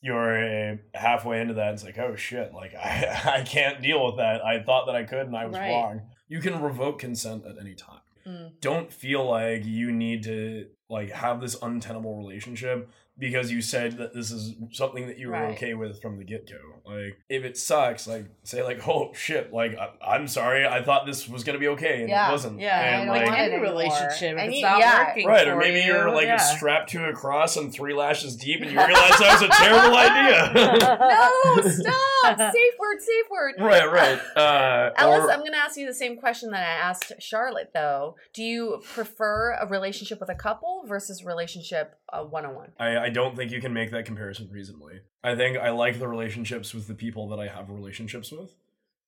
[0.00, 1.74] You're uh, halfway into that.
[1.74, 4.44] It's like, oh shit, like I I can't deal with that.
[4.44, 5.70] I thought that I could, and I was Right.
[5.70, 6.02] wrong.
[6.28, 8.00] You can revoke consent at any time.
[8.26, 8.50] Mm.
[8.60, 14.14] don't feel like you need to like have this untenable relationship because you said that
[14.14, 15.54] this is something that you were Right.
[15.56, 19.76] okay with from the get-go like if it sucks like say like oh shit like
[19.78, 22.78] I- i'm sorry i thought this was gonna be okay and Yeah, it wasn't yeah,
[22.78, 23.70] I and don't like want it any anymore.
[23.72, 25.08] relationship, if I it's need- not yeah.
[25.08, 26.36] working right or maybe you, you're like yeah.
[26.36, 29.96] strapped to a cross and three lashes deep and you realize that was a terrible
[29.96, 32.38] idea no, stop!
[32.54, 33.54] safe word, safe word.
[33.58, 36.88] right right uh Ellis, or- I'm going to ask you the same question that I
[36.88, 38.16] asked Charlotte, though.
[38.34, 42.72] Do you prefer a relationship with a couple versus relationship one on one?
[43.08, 45.00] I, don't think you can make that comparison reasonably.
[45.22, 48.54] I think I like the relationships with the people that I have relationships with.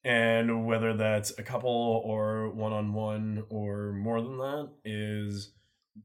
[0.02, 5.52] And whether that's a couple or one on one or more than that is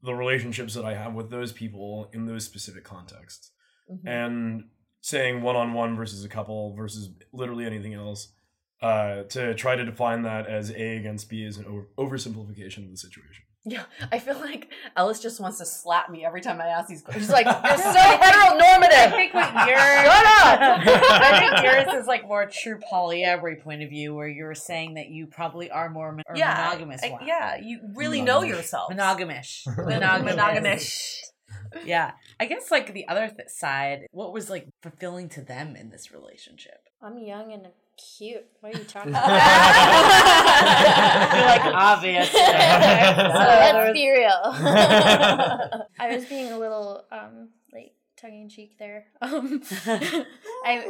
[0.02, 3.52] the relationships that I have with those people in those specific contexts.
[3.90, 4.08] Mm-hmm.
[4.08, 4.64] And
[5.02, 8.34] saying one on one versus a couple versus literally anything else,
[8.82, 12.92] uh, to try to define that as A against B is an over- oversimplification of
[12.92, 13.45] the situation.
[13.68, 17.02] Yeah, I feel like Ellis just wants to slap me every time I ask these
[17.02, 17.26] questions.
[17.26, 20.88] She's like, "You're so heteronormative." I think what yours, Shut up!
[21.22, 25.08] I think yours is like more true polyamory point of view, where you're saying that
[25.10, 27.02] you probably are more mon- or yeah, monogamous.
[27.04, 27.26] I- one.
[27.26, 28.92] yeah, you really know yourself.
[28.92, 31.18] monogamish, Monog- monogamish.
[31.86, 35.90] yeah, I guess like the other th- side, what was like fulfilling to them in
[35.90, 36.78] this relationship?
[37.02, 37.68] I'm young and
[38.18, 38.46] cute.
[38.62, 39.28] What are you talking about?
[41.36, 42.32] You're like obvious.
[42.32, 44.42] so let's be real.
[46.00, 49.06] I was being a little um like tongue in cheek there.
[49.22, 49.62] Um,
[50.68, 50.84] I,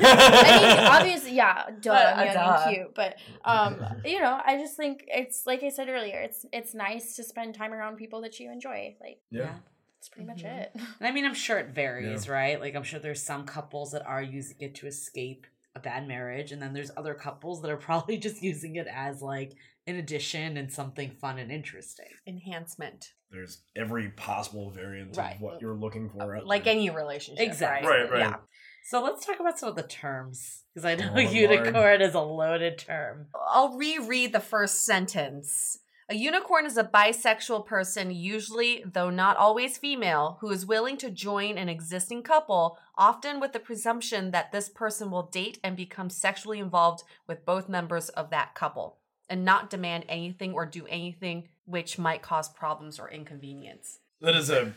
[0.00, 2.62] I mean, obviously, yeah, duh, Uh, I'm young duh.
[2.66, 6.46] and cute, but um, you know, I just think it's like I said earlier, it's
[6.52, 8.96] it's nice to spend time around people that you enjoy.
[9.00, 9.54] Like Yeah.
[9.98, 10.58] that's pretty much Mhm.
[10.60, 10.70] it.
[10.74, 12.58] And I mean, I'm sure it varies, right?
[12.58, 16.52] Like, I'm sure there's some couples that are using it to escape a bad marriage,
[16.52, 19.52] and then there's other couples that are probably just using it as like
[19.86, 22.06] an addition and something fun and interesting.
[22.26, 25.36] Enhancement, There's every possible variant Right.
[25.36, 26.36] of what you're looking for.
[26.36, 26.74] out like there.
[26.74, 27.88] any relationship, Exactly.
[27.88, 28.20] Right, right.
[28.20, 28.36] Yeah.
[28.84, 31.32] So let's talk about some of the terms because I know Oh, Lord.
[31.32, 33.26] unicorn is a loaded term.
[33.52, 35.78] I'll reread the first sentence.
[36.10, 41.08] A unicorn is a bisexual person, usually, though not always female, who is willing to
[41.08, 46.10] join an existing couple, often with the presumption that this person will date and become
[46.10, 48.96] sexually involved with both members of that couple,
[49.28, 54.00] and not demand anything or do anything which might cause problems or inconvenience.
[54.20, 54.74] That is a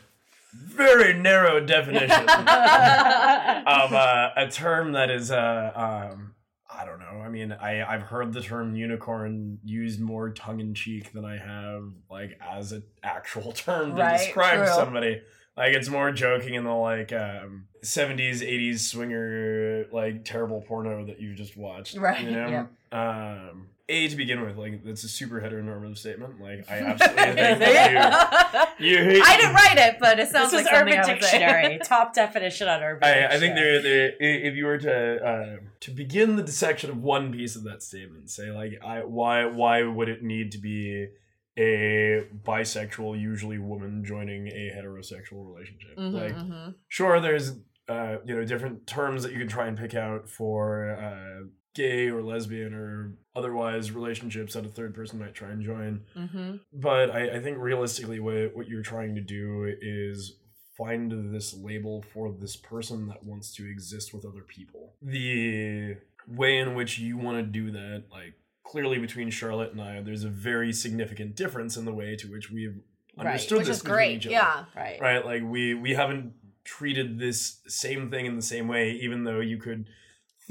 [0.53, 5.71] very narrow definition of uh, a term that is uh,
[6.11, 6.35] um,
[6.75, 7.21] I don't know.
[7.23, 11.37] I mean, I I've heard the term unicorn used more tongue in cheek than I
[11.37, 14.73] have like as an actual term to Right, describe true.
[14.73, 15.21] somebody.
[15.55, 21.19] Like it's more joking in the like um, 70s, 80s swinger like terrible porno that
[21.21, 21.95] you just watched.
[21.95, 22.67] Right, You know?
[22.91, 26.39] Um a to begin with, like that's a super heteronormative statement.
[26.41, 30.65] Like I absolutely think that you you I didn't write it, but it sounds This
[30.65, 31.37] like is something Urban I would say.
[31.39, 33.35] Dictionary, top definition on Urban I, Dictionary.
[33.35, 37.31] I think there, there, if you were to uh, to begin the dissection of one
[37.33, 41.09] piece of that statement, say like, I why why would it need to be
[41.57, 45.97] a bisexual, usually woman, joining a heterosexual relationship?
[45.97, 46.75] Mhm, Like, mhm.
[46.87, 47.51] sure, there's
[47.89, 52.07] uh, you know different terms that you can try and pick out for uh, gay
[52.09, 56.59] or lesbian or otherwise relationships that a third person might try and join Mhm.
[56.71, 60.37] but I, I think realistically what, what you're trying to do is
[60.77, 65.97] find this label for this person that wants to exist with other people the
[66.27, 70.23] way in which you want to do that like clearly between charlotte and i there's
[70.23, 72.77] a very significant difference in the way to which we've
[73.15, 74.25] Right, understood Which this is great.
[74.25, 74.65] Yeah.
[74.75, 74.99] right.
[74.99, 79.39] right like we we haven't treated this same thing in the same way even though
[79.39, 79.85] you could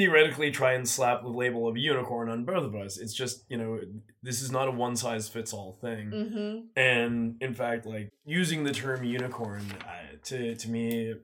[0.07, 3.57] theoretically try and slap the label of unicorn on both of us it's just you
[3.57, 3.79] know
[4.23, 6.59] this is not a one size fits all thing Mm-hmm.
[6.77, 11.15] and in fact like using the term unicorn uh, to to me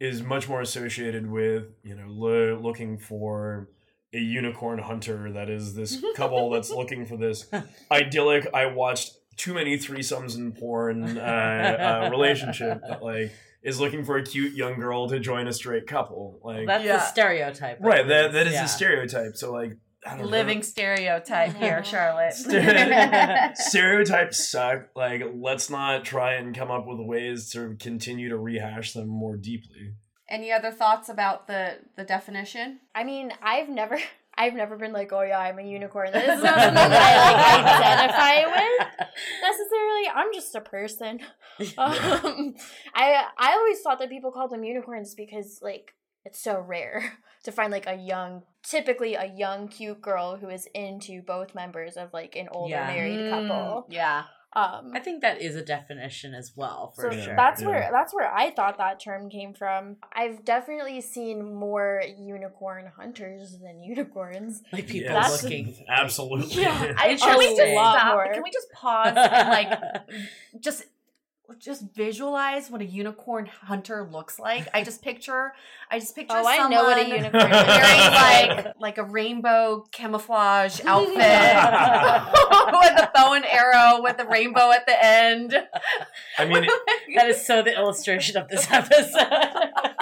[0.00, 3.68] is much more associated with you know lo- looking for
[4.12, 7.46] a unicorn hunter that is this couple that's looking for this
[7.90, 13.32] idyllic i watched too many threesomes in porn uh, uh, relationship that like
[13.64, 16.96] is looking for a cute young girl to join a straight couple like That's Yeah.
[16.98, 17.78] the stereotype.
[17.80, 18.64] at right that that is yeah.
[18.64, 20.62] a stereotype so like I don't Living know.
[20.62, 22.34] stereotype here, Charlotte.
[22.34, 24.88] Stere- stereotypes suck.
[24.94, 29.38] Like, let's not try and come up with ways to continue to rehash them more
[29.38, 29.94] deeply.
[30.28, 32.80] Any other thoughts about the the definition?
[32.94, 33.98] I mean, I've never.
[34.36, 36.10] I've never been like, oh yeah, I'm a unicorn.
[36.12, 39.08] This is not something that I like identify with
[39.42, 40.08] necessarily.
[40.14, 41.20] I'm just a person.
[41.78, 42.56] Um,
[42.96, 47.12] I I always thought that people called them unicorns because like it's so rare
[47.44, 51.96] to find like a young, typically a young, cute girl who is into both members
[51.96, 52.86] of like an older Yeah.
[52.88, 53.86] married couple.
[53.88, 54.24] Yeah.
[54.56, 57.34] Um, I think that is a definition as well, for so sure.
[57.34, 57.68] that's yeah.
[57.68, 59.96] where that's where I thought that term came from.
[60.12, 64.62] I've definitely seen more unicorn hunters than unicorns.
[64.72, 65.42] like people Yes.
[65.42, 65.74] looking.
[65.88, 66.62] Absolutely.
[66.62, 66.94] Yeah.
[66.98, 68.32] I, can we just stop?
[68.32, 69.78] Can we just pause and like
[70.60, 70.84] just
[71.58, 74.66] just visualize what a unicorn hunter looks like?
[74.74, 75.52] I just picture
[75.90, 77.66] I just picture Oh, I know what a unicorn is.
[77.66, 78.00] wearing
[78.56, 84.86] like like a rainbow camouflage outfit with a bow and arrow with a rainbow at
[84.86, 85.54] the end.
[86.38, 86.66] I mean,
[87.16, 89.28] that is so the illustration of this episode.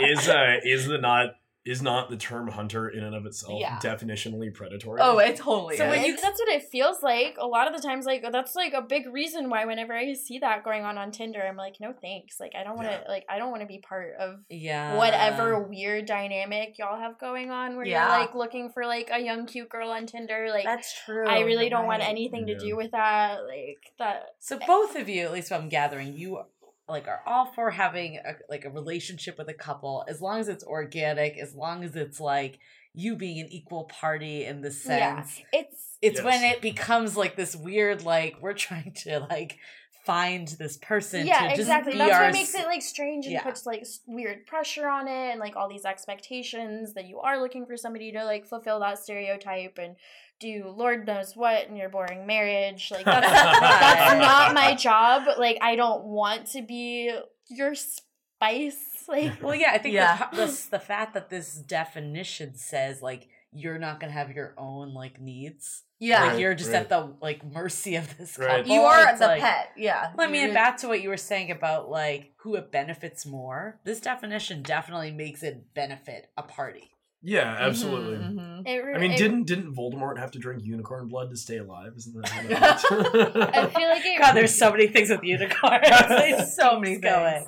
[0.01, 1.34] is uh is the not
[1.64, 3.78] is not the term hunter in and of itself Yeah.
[3.78, 5.00] definitionally predatory?
[5.00, 5.90] oh, it totally So is.
[5.90, 7.36] when you, that's what it feels like.
[7.38, 10.38] A lot of the times, like that's like a big reason why whenever I see
[10.40, 12.40] that going on on Tinder, I'm like, no thanks.
[12.40, 12.94] Like I don't want to.
[13.04, 13.08] Yeah.
[13.08, 14.96] Like I don't want to be part of yeah.
[14.96, 18.08] whatever weird dynamic y'all have going on where Yeah.
[18.08, 20.48] you're like looking for like a young cute girl on Tinder.
[20.50, 21.28] Like That's true.
[21.28, 22.08] I really You're don't want right.
[22.10, 23.38] anything to do with that.
[23.46, 24.34] Like that.
[24.40, 26.40] So both of you, at least what I'm gathering, you
[26.89, 30.49] like are all for having a, like a relationship with a couple as long as
[30.49, 32.59] it's organic, as long as it's like
[32.95, 35.22] you being an equal party in the Yeah.
[35.22, 35.41] sense.
[35.53, 36.24] It's It's Yes.
[36.24, 39.59] when it becomes like this weird like we're trying to like
[40.05, 41.93] find this person yeah, to just exactly.
[41.93, 43.43] be That's our what makes it like strange and Yeah.
[43.45, 47.66] puts like weird pressure on it, and like all these expectations that you are looking
[47.66, 49.95] for somebody to like fulfill that stereotype and
[50.43, 52.90] do Lord knows what in your boring marriage.
[52.90, 55.22] Like that's that's not my job.
[55.38, 57.11] Like I don't want to be
[57.49, 59.05] your spice.
[59.09, 60.28] Like Well, yeah, I think Yeah.
[60.32, 64.95] the, the the fact that this definition says like you're not gonna have your own
[64.95, 66.24] like needs, Yeah.
[66.24, 66.80] like you're just Right.
[66.82, 68.59] at the like mercy of this Right.
[68.64, 68.74] couple.
[68.74, 69.70] you are It's the like- pet.
[69.76, 70.12] Yeah.
[70.16, 73.26] Well, I mean, You're- back to what you were saying about like who it benefits
[73.26, 73.78] more.
[73.84, 76.90] This definition definitely makes it benefit a party.
[77.24, 78.16] Yeah, Mhm, absolutely.
[78.18, 78.66] mhm.
[78.66, 81.58] it, re- I mean, it- didn't didn't Voldemort have to drink unicorn blood to stay
[81.58, 81.92] alive?
[81.96, 82.40] Isn't that how
[83.62, 85.86] I feel like it, God, there's so many things with unicorns.
[86.10, 87.46] Like, So many keeps going.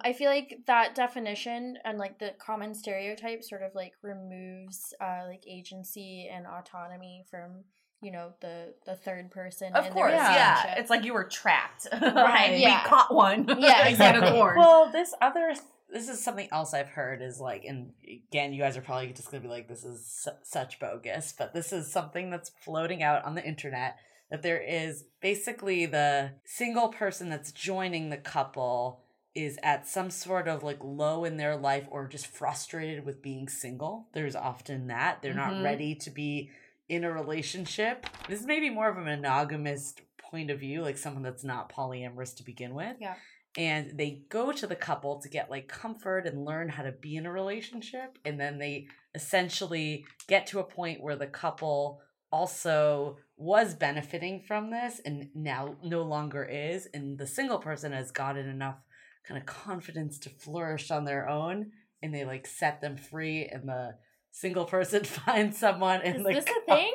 [0.00, 5.22] I feel like that definition and like the common stereotype sort of like removes uh
[5.28, 7.64] like agency and autonomy from
[8.00, 9.72] you know the the third person.
[9.74, 10.74] Of in the course, yeah.
[10.78, 11.86] It's like you were trapped.
[11.92, 12.82] Right, yeah.
[12.82, 13.46] We caught one.
[13.58, 14.26] Yeah, exactly.
[14.26, 14.56] Unicorn.
[14.58, 15.52] Well, this other
[15.92, 17.92] this is something else I've heard is like, and
[18.30, 21.52] again, you guys are probably just gonna be like, this is su- such bogus, but
[21.54, 23.96] this is something that's floating out on the internet
[24.30, 29.02] that there is basically the single person that's joining the couple
[29.34, 33.48] is at some sort of like low in their life or just frustrated with being
[33.48, 34.08] single.
[34.14, 35.36] There's often that they're Mhm.
[35.36, 36.50] not ready to be
[36.88, 38.06] in a relationship.
[38.28, 39.94] This is maybe more of a monogamous
[40.30, 43.14] point of view, like someone that's not polyamorous to begin with Yeah.
[43.56, 47.16] And they go to the couple to get like comfort and learn how to be
[47.16, 52.00] in a relationship and then they essentially get to a point where the couple
[52.30, 58.10] also was benefiting from this and now no longer is and the single person has
[58.10, 58.78] gotten enough
[59.26, 61.70] kind of confidence to flourish on their own
[62.02, 63.94] and they like set them free and the
[64.30, 66.94] single person finds someone and Is like this a thing?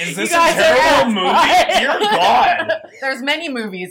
[0.00, 1.26] Is this a guys are terrible movie?
[1.28, 1.66] right.
[1.78, 2.72] Dear God!
[3.00, 3.90] There's many movies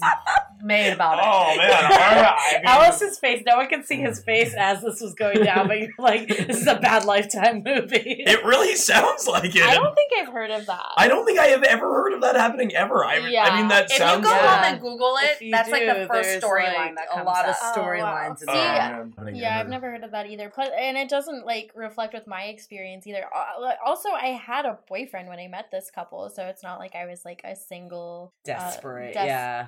[0.66, 1.24] made about it.
[1.26, 1.84] Oh man!
[1.86, 5.14] all right, I mean- Ellis's face, no one can see his face as this was
[5.14, 8.24] going down, but you're like, this is a bad lifetime movie.
[8.26, 9.62] It really sounds like it.
[9.64, 10.86] I don't think I've heard of that.
[10.98, 13.06] I don't think I have ever heard of that happening ever.
[13.06, 13.92] I, I mean, that sounds.
[13.92, 14.42] If you sounds go like.
[14.42, 14.72] home Yeah.
[14.72, 17.46] and Google it, you that's like the first there's, storyline like, that a comes lot
[17.46, 17.58] of up.
[17.78, 17.86] Oh, wow.
[17.86, 18.44] storylines.
[18.48, 19.36] Oh, See, that.
[19.36, 20.50] Yeah, I've never heard of that either.
[20.50, 23.26] Plus, and it doesn't like reflect with my experience either.
[23.36, 26.96] Uh, Also, I had a boyfriend when I met this couple, so it's not like
[26.96, 29.68] I was like a single uh, Desperate, des- yeah.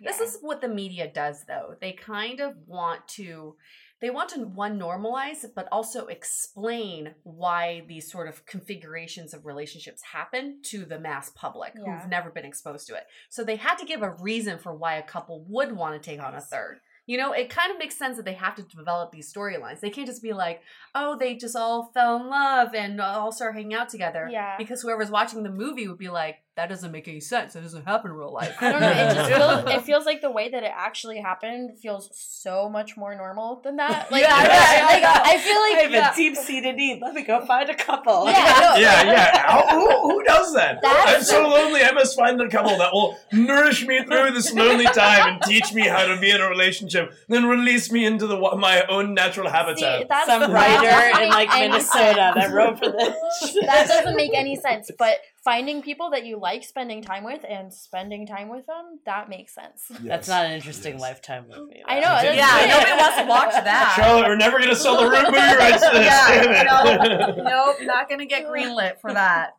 [0.00, 1.76] This is what the media does though.
[1.80, 3.56] They kind of want to
[4.00, 10.02] they want to one normalize but also explain why these sort of configurations of relationships
[10.02, 11.98] happen to the mass public Yeah.
[12.00, 13.04] who've never been exposed to it.
[13.30, 16.22] So they had to give a reason for why a couple would want to take
[16.22, 16.80] on a third.
[17.06, 19.78] You know, it kind of makes sense that they have to develop these storylines.
[19.80, 20.60] They can't just be like,
[20.92, 24.56] "Oh, they just all fell in love and all start hanging out together." Yeah.
[24.58, 27.52] Because whoever's watching the movie would be like, "That doesn't make any sense.
[27.52, 28.90] That doesn't happen in real life." I don't know.
[28.90, 29.30] It just
[29.64, 29.64] feels.
[29.76, 33.76] It feels like the way that it actually happened feels so much more normal than
[33.76, 34.10] that.
[34.16, 35.22] Like, Yeah, I, feel like, yeah.
[35.24, 36.12] I feel I like have yeah.
[36.12, 37.00] a deep seated need.
[37.02, 38.26] Let me go find a couple.
[38.26, 38.80] Yeah, I know.
[38.80, 39.70] Yeah, yeah.
[39.74, 40.80] Who, who does that?
[40.82, 41.82] That's- I'm so lonely.
[41.82, 45.72] I must find a couple that will nourish me through this lonely time and teach
[45.72, 49.50] me how to be in a relationship, then release me into the my own natural
[49.50, 50.00] habitat.
[50.00, 53.54] See, that's Some writer in like Minnesota that wrote for this.
[53.66, 54.90] that doesn't make any sense.
[54.98, 59.28] But finding people that you like spending time with and spending time with them, that
[59.28, 59.84] makes sense.
[60.02, 61.00] That's not an interesting Yes.
[61.00, 61.82] lifetime movie.
[61.86, 62.08] I know.
[62.08, 62.34] though.
[62.34, 62.68] that's Yeah, it.
[62.68, 63.92] nobody wants to watch that.
[63.96, 66.04] Charlotte, we're never gonna sell the root movie rights to this.
[66.06, 67.36] Yeah, damn it.
[67.38, 69.52] no, nope, not gonna get greenlit for that.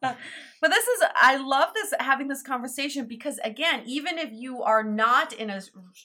[0.59, 4.83] But this is, I love this having this conversation because again, even if you are
[4.83, 5.61] not in a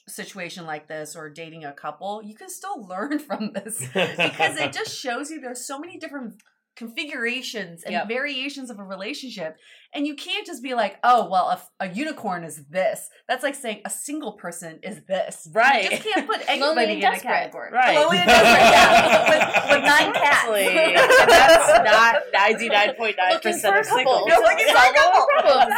[0.07, 4.71] situation like this or dating a couple, you can still learn from this because it
[4.71, 6.35] just shows you there's so many different
[6.75, 8.07] configurations and Yep.
[8.07, 9.57] variations of a relationship
[9.93, 13.53] and you can't just be like oh well a, a unicorn is this that's like
[13.55, 15.83] saying a single person is this Right.
[15.83, 17.95] you just can't put anybody in a category Right.
[17.95, 19.29] Lonely and desperate, yeah.
[19.29, 23.83] with, with nine cats And that's not 99.9% for of a couple.
[23.83, 24.23] singles.
[24.27, 25.27] You're looking for a couple.
[25.29, 25.75] problems.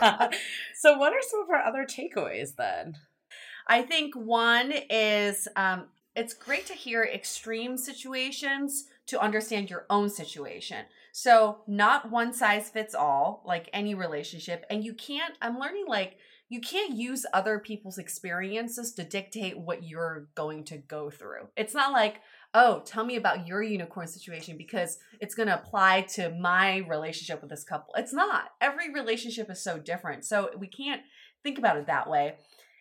[0.74, 2.96] so, what are some of our other takeaways then?
[3.66, 10.08] I think one is um, it's great to hear extreme situations to understand your own
[10.08, 10.86] situation.
[11.12, 14.64] So, not one size fits all, like any relationship.
[14.70, 16.16] And you can't, I'm learning like,
[16.48, 21.48] you can't use other people's experiences to dictate what you're going to go through.
[21.56, 22.20] It's not like,
[22.54, 27.40] oh, tell me about your unicorn situation because it's going to apply to my relationship
[27.40, 27.94] with this couple.
[27.96, 28.50] It's not.
[28.60, 30.24] Every relationship is so different.
[30.24, 31.02] So, we can't
[31.42, 32.34] think about it that way.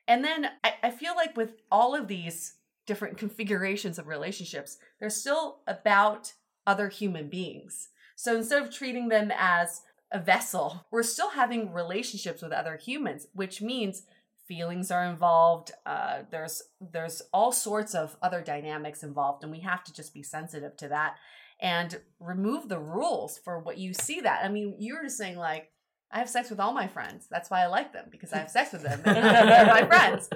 [0.07, 2.53] And then I, I feel like with all of these
[2.89, 6.33] different configurations of relationships, they're still about
[6.65, 7.89] other human beings.
[8.15, 13.27] So instead of treating them as a vessel, we're still having relationships with other humans,
[13.33, 14.07] which means
[14.47, 15.71] feelings are involved.
[15.85, 20.23] Uh, there's there's all sorts of other dynamics involved, and we have to just be
[20.23, 21.17] sensitive to that
[21.61, 24.19] and remove the rules for what you see.
[24.19, 25.69] That I mean, you were just saying like.
[26.11, 27.27] I have sex with all my friends.
[27.29, 28.99] That's why I like them because I have sex with them.
[29.05, 30.27] They're my friends.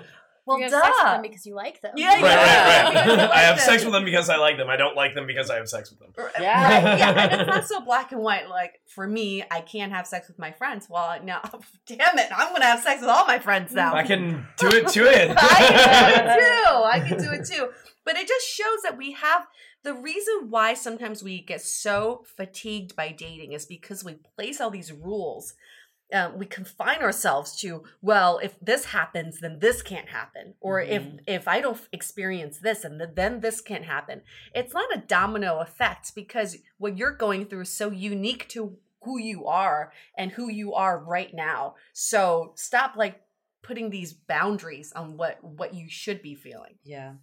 [0.46, 0.82] Well, you duh.
[0.82, 1.94] sex with them because you like them.
[1.96, 2.84] Yeah, Right, yeah.
[2.84, 3.20] right, Because you right.
[3.20, 3.66] like I have them.
[3.66, 4.70] sex with them because I like them.
[4.70, 6.14] I don't like them because I have sex with them.
[6.39, 6.64] Yeah.
[6.64, 8.50] Right, yeah, and it's not so black and white.
[8.50, 10.88] Like for me, I can't have sex with my friends.
[10.89, 11.41] Well, now,
[11.88, 13.94] damn it, I'm gonna have sex with all my friends now.
[13.96, 15.32] I can do it to it.
[15.38, 16.84] I can do it too.
[16.84, 17.70] I can do it too.
[18.06, 19.48] But it just shows that we have
[19.84, 24.70] the reason why sometimes we get so fatigued by dating is because we place all
[24.70, 25.54] these rules.
[26.14, 30.53] Um, we confine ourselves to well if this happens then this can't happen.
[30.59, 34.22] Or if if i don't experience this and th- then this can't happen.
[34.53, 39.20] It's not a domino effect because what you're going through is so unique to who
[39.20, 41.76] you are and who you are right now.
[41.93, 43.22] So stop like
[43.61, 46.76] putting these boundaries on what what you should be feeling.
[46.84, 47.14] Yeah.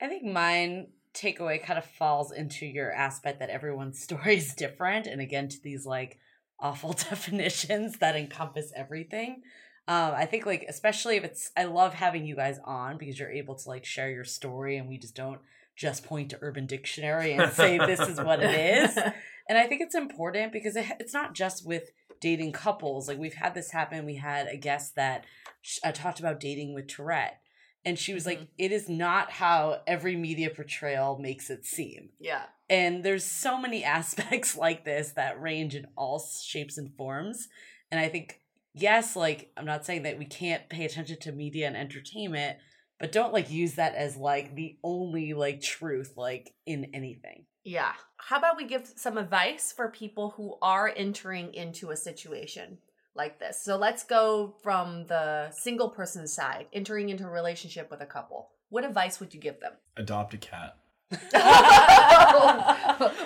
[0.00, 5.06] I think mine takeaway kind of falls into your aspect that everyone's story is different.
[5.06, 6.18] And again, to these like
[6.60, 9.42] awful definitions that encompass everything.
[9.86, 13.30] Um, I think like especially if it's I love having you guys on because you're
[13.30, 15.40] able to like share your story and we just don't
[15.76, 18.98] just point to Urban Dictionary and say this is what it is.
[19.50, 21.84] And I think it's important because it, it's not just with
[22.20, 23.08] dating couples.
[23.08, 24.04] Like we've had this happen.
[24.04, 25.24] We had a guest that
[25.62, 27.40] sh- uh, talked about dating with Tourette.
[27.82, 32.10] And she was like, it is not how every media portrayal makes it seem.
[32.20, 37.48] yeah And there's so many aspects like this that range in all shapes and forms.
[37.90, 38.40] And I think,
[38.74, 42.58] yes, like, I'm not saying that we can't pay attention to media and entertainment,
[43.00, 47.46] but don't like use that as like the only like truth, like in anything.
[47.64, 52.78] yeah how about we give some advice for people who are entering into a situation
[53.14, 58.00] like this so let's go from the single person side entering into a relationship with
[58.00, 60.76] a couple what advice would you give them Adopt a cat.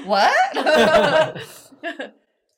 [0.04, 0.32] what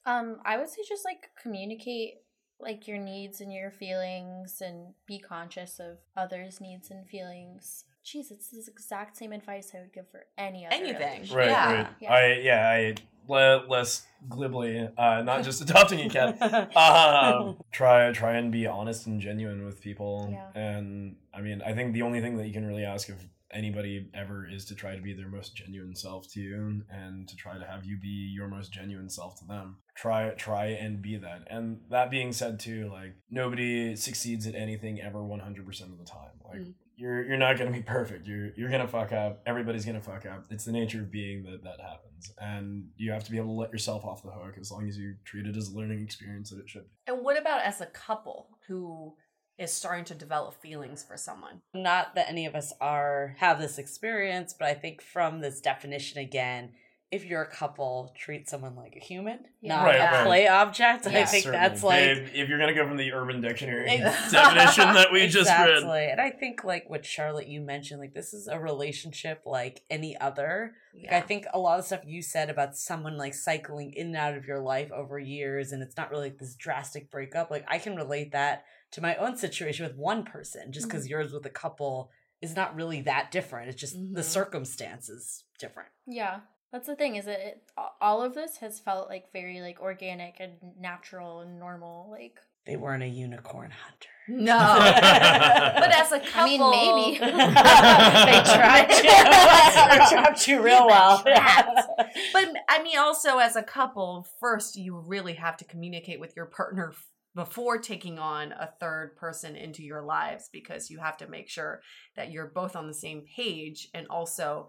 [0.06, 2.16] Um, I would say just like communicate
[2.60, 7.84] like your needs and your feelings and be conscious of others' needs and feelings.
[8.04, 11.24] Jeez, it's the exact same advice I would give for any other Anything.
[11.34, 11.72] Right, Yeah.
[11.74, 11.86] right.
[12.00, 12.12] Yeah.
[12.12, 12.94] I yeah, I
[13.26, 16.76] le- less glibly, uh, not just adopting a cat.
[16.76, 20.28] um, try try and be honest and genuine with people.
[20.30, 20.50] Yeah.
[20.54, 23.16] And I mean, I think the only thing that you can really ask of
[23.54, 27.36] anybody ever is to try to be their most genuine self to you and to
[27.36, 29.76] try to have you be your most genuine self to them.
[29.96, 31.42] Try try and be that.
[31.48, 36.30] And that being said too, like nobody succeeds at anything ever 100% of the time.
[36.44, 36.74] Like Mm.
[36.96, 38.26] you're you're not going to be perfect.
[38.26, 39.42] You're you're going to fuck up.
[39.46, 40.44] Everybody's going to fuck up.
[40.50, 42.32] It's the nature of being that that happens.
[42.38, 44.96] And you have to be able to let yourself off the hook as long as
[44.96, 47.12] you treat it as a learning experience that it should be.
[47.12, 49.14] and what about as a couple who
[49.58, 53.78] is starting to develop feelings for someone not that any of us are have this
[53.78, 56.70] experience but i think from this definition again
[57.14, 59.76] if you're a couple, treat someone like a human, Yeah.
[59.76, 60.26] not Right, a right.
[60.26, 61.06] play object.
[61.06, 61.56] I think Certainly.
[61.68, 65.42] that's like Babe, if you're gonna go from the Urban Dictionary definition that we just
[65.48, 65.84] exactly.
[65.86, 66.10] read.
[66.10, 70.18] And I think like what Charlotte you mentioned, like this is a relationship like any
[70.18, 70.72] other.
[70.92, 74.16] Like I think a lot of stuff you said about someone like cycling in and
[74.16, 77.48] out of your life over years and it's not really like this drastic breakup.
[77.48, 78.64] Like I can relate that
[78.94, 82.74] to my own situation with one person, just because yours with a couple is not
[82.74, 83.68] really that different.
[83.68, 84.24] It's just the Mhm.
[84.24, 85.88] circumstances different.
[86.06, 86.40] Yeah.
[86.72, 87.70] That's the thing is that it,
[88.00, 92.76] all of this has felt like very like organic and natural and normal like They
[92.76, 94.08] weren't a unicorn hunter.
[94.26, 94.58] No.
[94.78, 97.18] but as a couple, I mean, maybe.
[97.20, 99.98] they trapped you.
[99.98, 101.22] they trapped you real well.
[101.24, 106.46] But I mean, also as a couple, first you really have to communicate with your
[106.46, 111.28] partner f- before taking on a third person into your lives because you have to
[111.28, 111.80] make sure
[112.16, 114.68] that you're both on the same page and also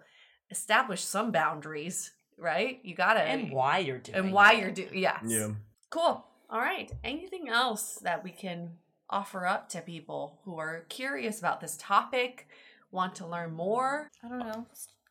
[0.49, 2.79] establish some boundaries, right?
[2.83, 4.59] You gotta and why you're doing and why it.
[4.61, 5.23] you're doing yes.
[5.25, 5.49] Yeah.
[5.89, 6.25] Cool.
[6.49, 6.91] All right.
[7.03, 8.71] Anything else that we can
[9.09, 12.47] offer up to people who are curious about this topic,
[12.91, 14.09] want to learn more?
[14.23, 14.65] I don't know.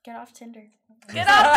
[0.05, 0.65] Just get off Tinder.
[1.13, 1.57] Get off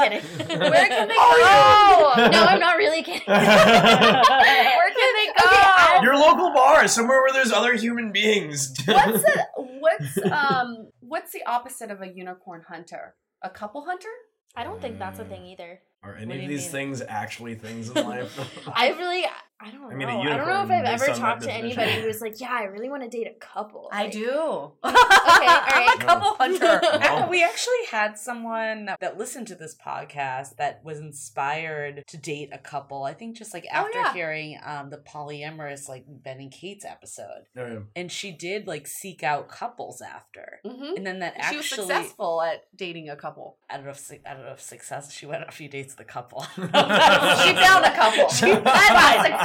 [0.00, 0.20] Tinder.
[0.22, 0.60] I'm just kidding.
[0.60, 2.28] Where can they Oh go?
[2.30, 3.22] no, I'm not really kidding.
[3.26, 5.44] Where can they go?
[5.44, 8.74] I- Your local bar, somewhere where there's other human beings.
[8.86, 9.46] what's the
[9.80, 13.14] what's um what's the opposite of a unicorn hunter?
[13.42, 14.08] A couple hunter?
[14.56, 15.80] I don't think that's a thing either.
[16.02, 16.70] Are any of these mean?
[16.72, 18.38] things actually things in life?
[18.72, 19.24] I really,
[19.58, 20.20] I don't I mean, know.
[20.20, 21.80] I don't know if I've ever talked to definition.
[21.80, 23.88] anybody who's like, yeah, I really want to date a couple.
[23.90, 24.30] I Like, do.
[24.38, 26.80] all I'm a couple hunter.
[27.06, 27.28] Wow.
[27.30, 32.58] we actually had someone that listened to this podcast that was inspired to date a
[32.58, 33.04] couple.
[33.04, 34.12] I think just like Oh, after yeah.
[34.12, 37.78] hearing um the polyamorous like Ben and Kate's episode, Oh, yeah.
[37.94, 40.96] and she did like seek out couples after, Mhm.
[40.96, 43.56] and then that She actually was successful at dating a couple.
[43.70, 45.94] I don't know if I don't know if success, she went on a few dates
[45.96, 46.42] with a couple.
[46.42, 48.28] She found a couple.
[48.28, 48.46] She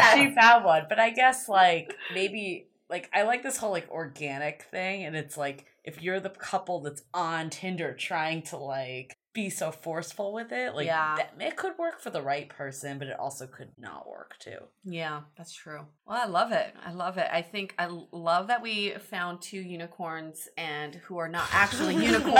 [0.01, 0.15] Success.
[0.15, 4.63] she found one, but I guess like maybe like I like this whole like organic
[4.63, 9.49] thing, and it's like if you're the couple that's on Tinder trying to like be
[9.49, 11.15] so forceful with it, like Yeah.
[11.15, 14.57] that, it could work for the right person, but it also could not work too.
[14.83, 15.85] Yeah, that's true.
[16.05, 16.73] Well, I love it.
[16.85, 17.27] I love it.
[17.31, 22.35] I think I love that we found two unicorns and who are not actually unicorns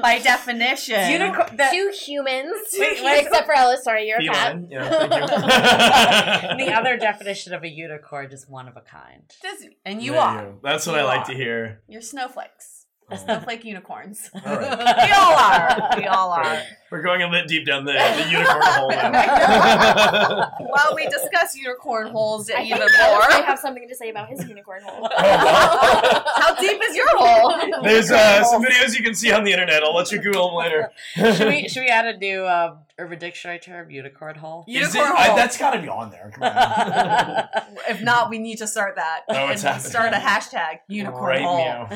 [0.00, 1.10] by definition.
[1.10, 1.56] Unicorn.
[1.56, 3.24] that- Two humans, Wait, wait.
[3.26, 3.82] except for Ellis.
[3.82, 4.52] Sorry, you're a cat.
[4.52, 6.66] Feline, yeah, you.
[6.66, 9.22] the other definition of a unicorn is one of a kind.
[9.42, 10.42] This- and you There are.
[10.44, 10.58] go.
[10.62, 11.32] That's what You I like are.
[11.32, 11.82] to hear.
[11.88, 12.81] You're snowflakes.
[13.12, 13.16] Oh.
[13.16, 13.24] Mm-hmm.
[13.24, 14.30] Snowflake unicorns.
[14.46, 15.06] All right.
[15.06, 15.98] we all are.
[15.98, 16.62] We all are.
[16.90, 20.50] We're going a bit deep down the, the unicorn hole now.
[20.72, 24.28] Well, we discuss unicorn holes I even think Ellis might have something to say about
[24.28, 25.08] his unicorn hole.
[25.10, 27.54] Oh, How deep is your hole?
[27.82, 29.82] There's uh, some videos you can see on the internet.
[29.82, 30.90] I'll let you Google them later.
[31.36, 33.90] should we should we add a new um, Urban Dictionary term?
[33.90, 34.64] Unicorn hole.
[34.68, 35.36] Is it- Unicorn I- hole.
[35.36, 36.30] that's got to be on there.
[36.34, 37.48] Come on.
[37.88, 39.22] If not, we need to start that.
[39.28, 39.90] Oh, and it's happening.
[39.90, 41.56] start a hashtag unicorn right hole.
[41.58, 41.88] meow.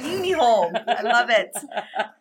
[0.00, 0.70] Uni hole.
[0.74, 1.50] I love it.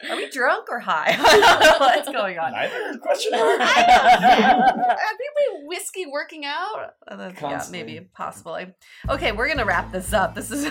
[0.10, 1.10] Are we drunk or high?
[1.10, 2.52] I don't know what's going on.
[2.54, 2.98] Neither?
[3.00, 3.60] Question mark?
[3.62, 6.94] Are we whiskey working out?
[7.08, 7.84] Uh, that's- yeah, Constantly.
[7.84, 8.74] maybe possibly.
[9.10, 10.34] Okay, we're gonna wrap this up.
[10.36, 10.66] This is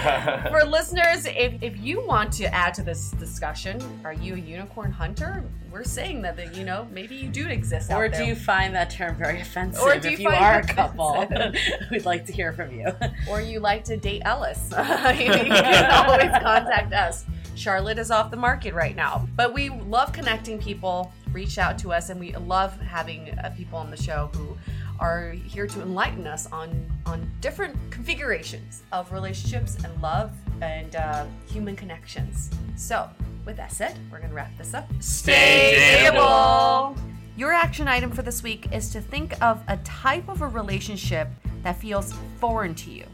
[0.50, 1.26] for listeners.
[1.26, 5.44] If if you want to add to this discussion, are you a unicorn hunter?
[5.70, 7.90] We're saying that, that you know maybe you do exist.
[7.90, 9.82] Or out do you find that term very offensive?
[9.82, 11.26] Or do if you you are a couple,
[11.90, 12.88] we'd like to hear from you.
[13.28, 17.24] or you like to date Ellis, you can always contact us.
[17.54, 21.12] Charlotte is off the market right now, but we love connecting people.
[21.32, 24.56] Reach out to us, and we love having uh, people on the show who
[25.00, 26.70] are here to enlighten us on
[27.06, 30.30] on different configurations of relationships and love
[30.60, 32.50] and uh, human connections.
[32.76, 33.08] So,
[33.44, 34.86] with that said, we're gonna wrap this up.
[35.00, 36.96] Stay dateable.
[37.36, 41.28] Your action item for this week is to think of a type of a relationship
[41.62, 43.06] that feels foreign to you.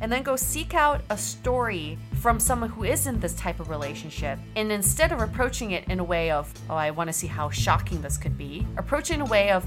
[0.00, 3.70] And then go seek out a story from someone who is in this type of
[3.70, 4.38] relationship.
[4.56, 7.48] And instead of approaching it in a way of, oh, I want to see how
[7.48, 9.66] shocking this could be, approach it in a way of,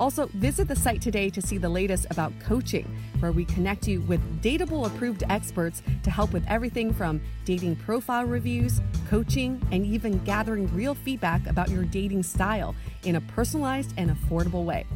[0.00, 2.86] Also, visit the site today to see the latest about coaching,
[3.20, 8.24] where we connect you with Dateable approved experts to help with everything from dating profile
[8.24, 8.80] reviews,
[9.10, 12.74] coaching, and even gathering real feedback about your dating style
[13.04, 14.86] in a personalized and affordable way.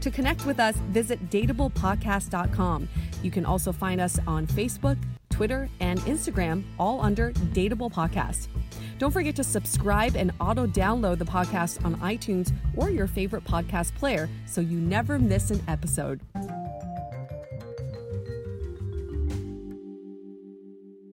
[0.00, 2.88] To connect with us, visit dateablepodcast.com.
[3.22, 4.96] You can also find us on Facebook,
[5.28, 8.48] Twitter, and Instagram, all under Dateable Podcast.
[8.98, 13.94] Don't forget to subscribe and auto download the podcast on iTunes or your favorite podcast
[13.94, 16.20] player so you never miss an episode.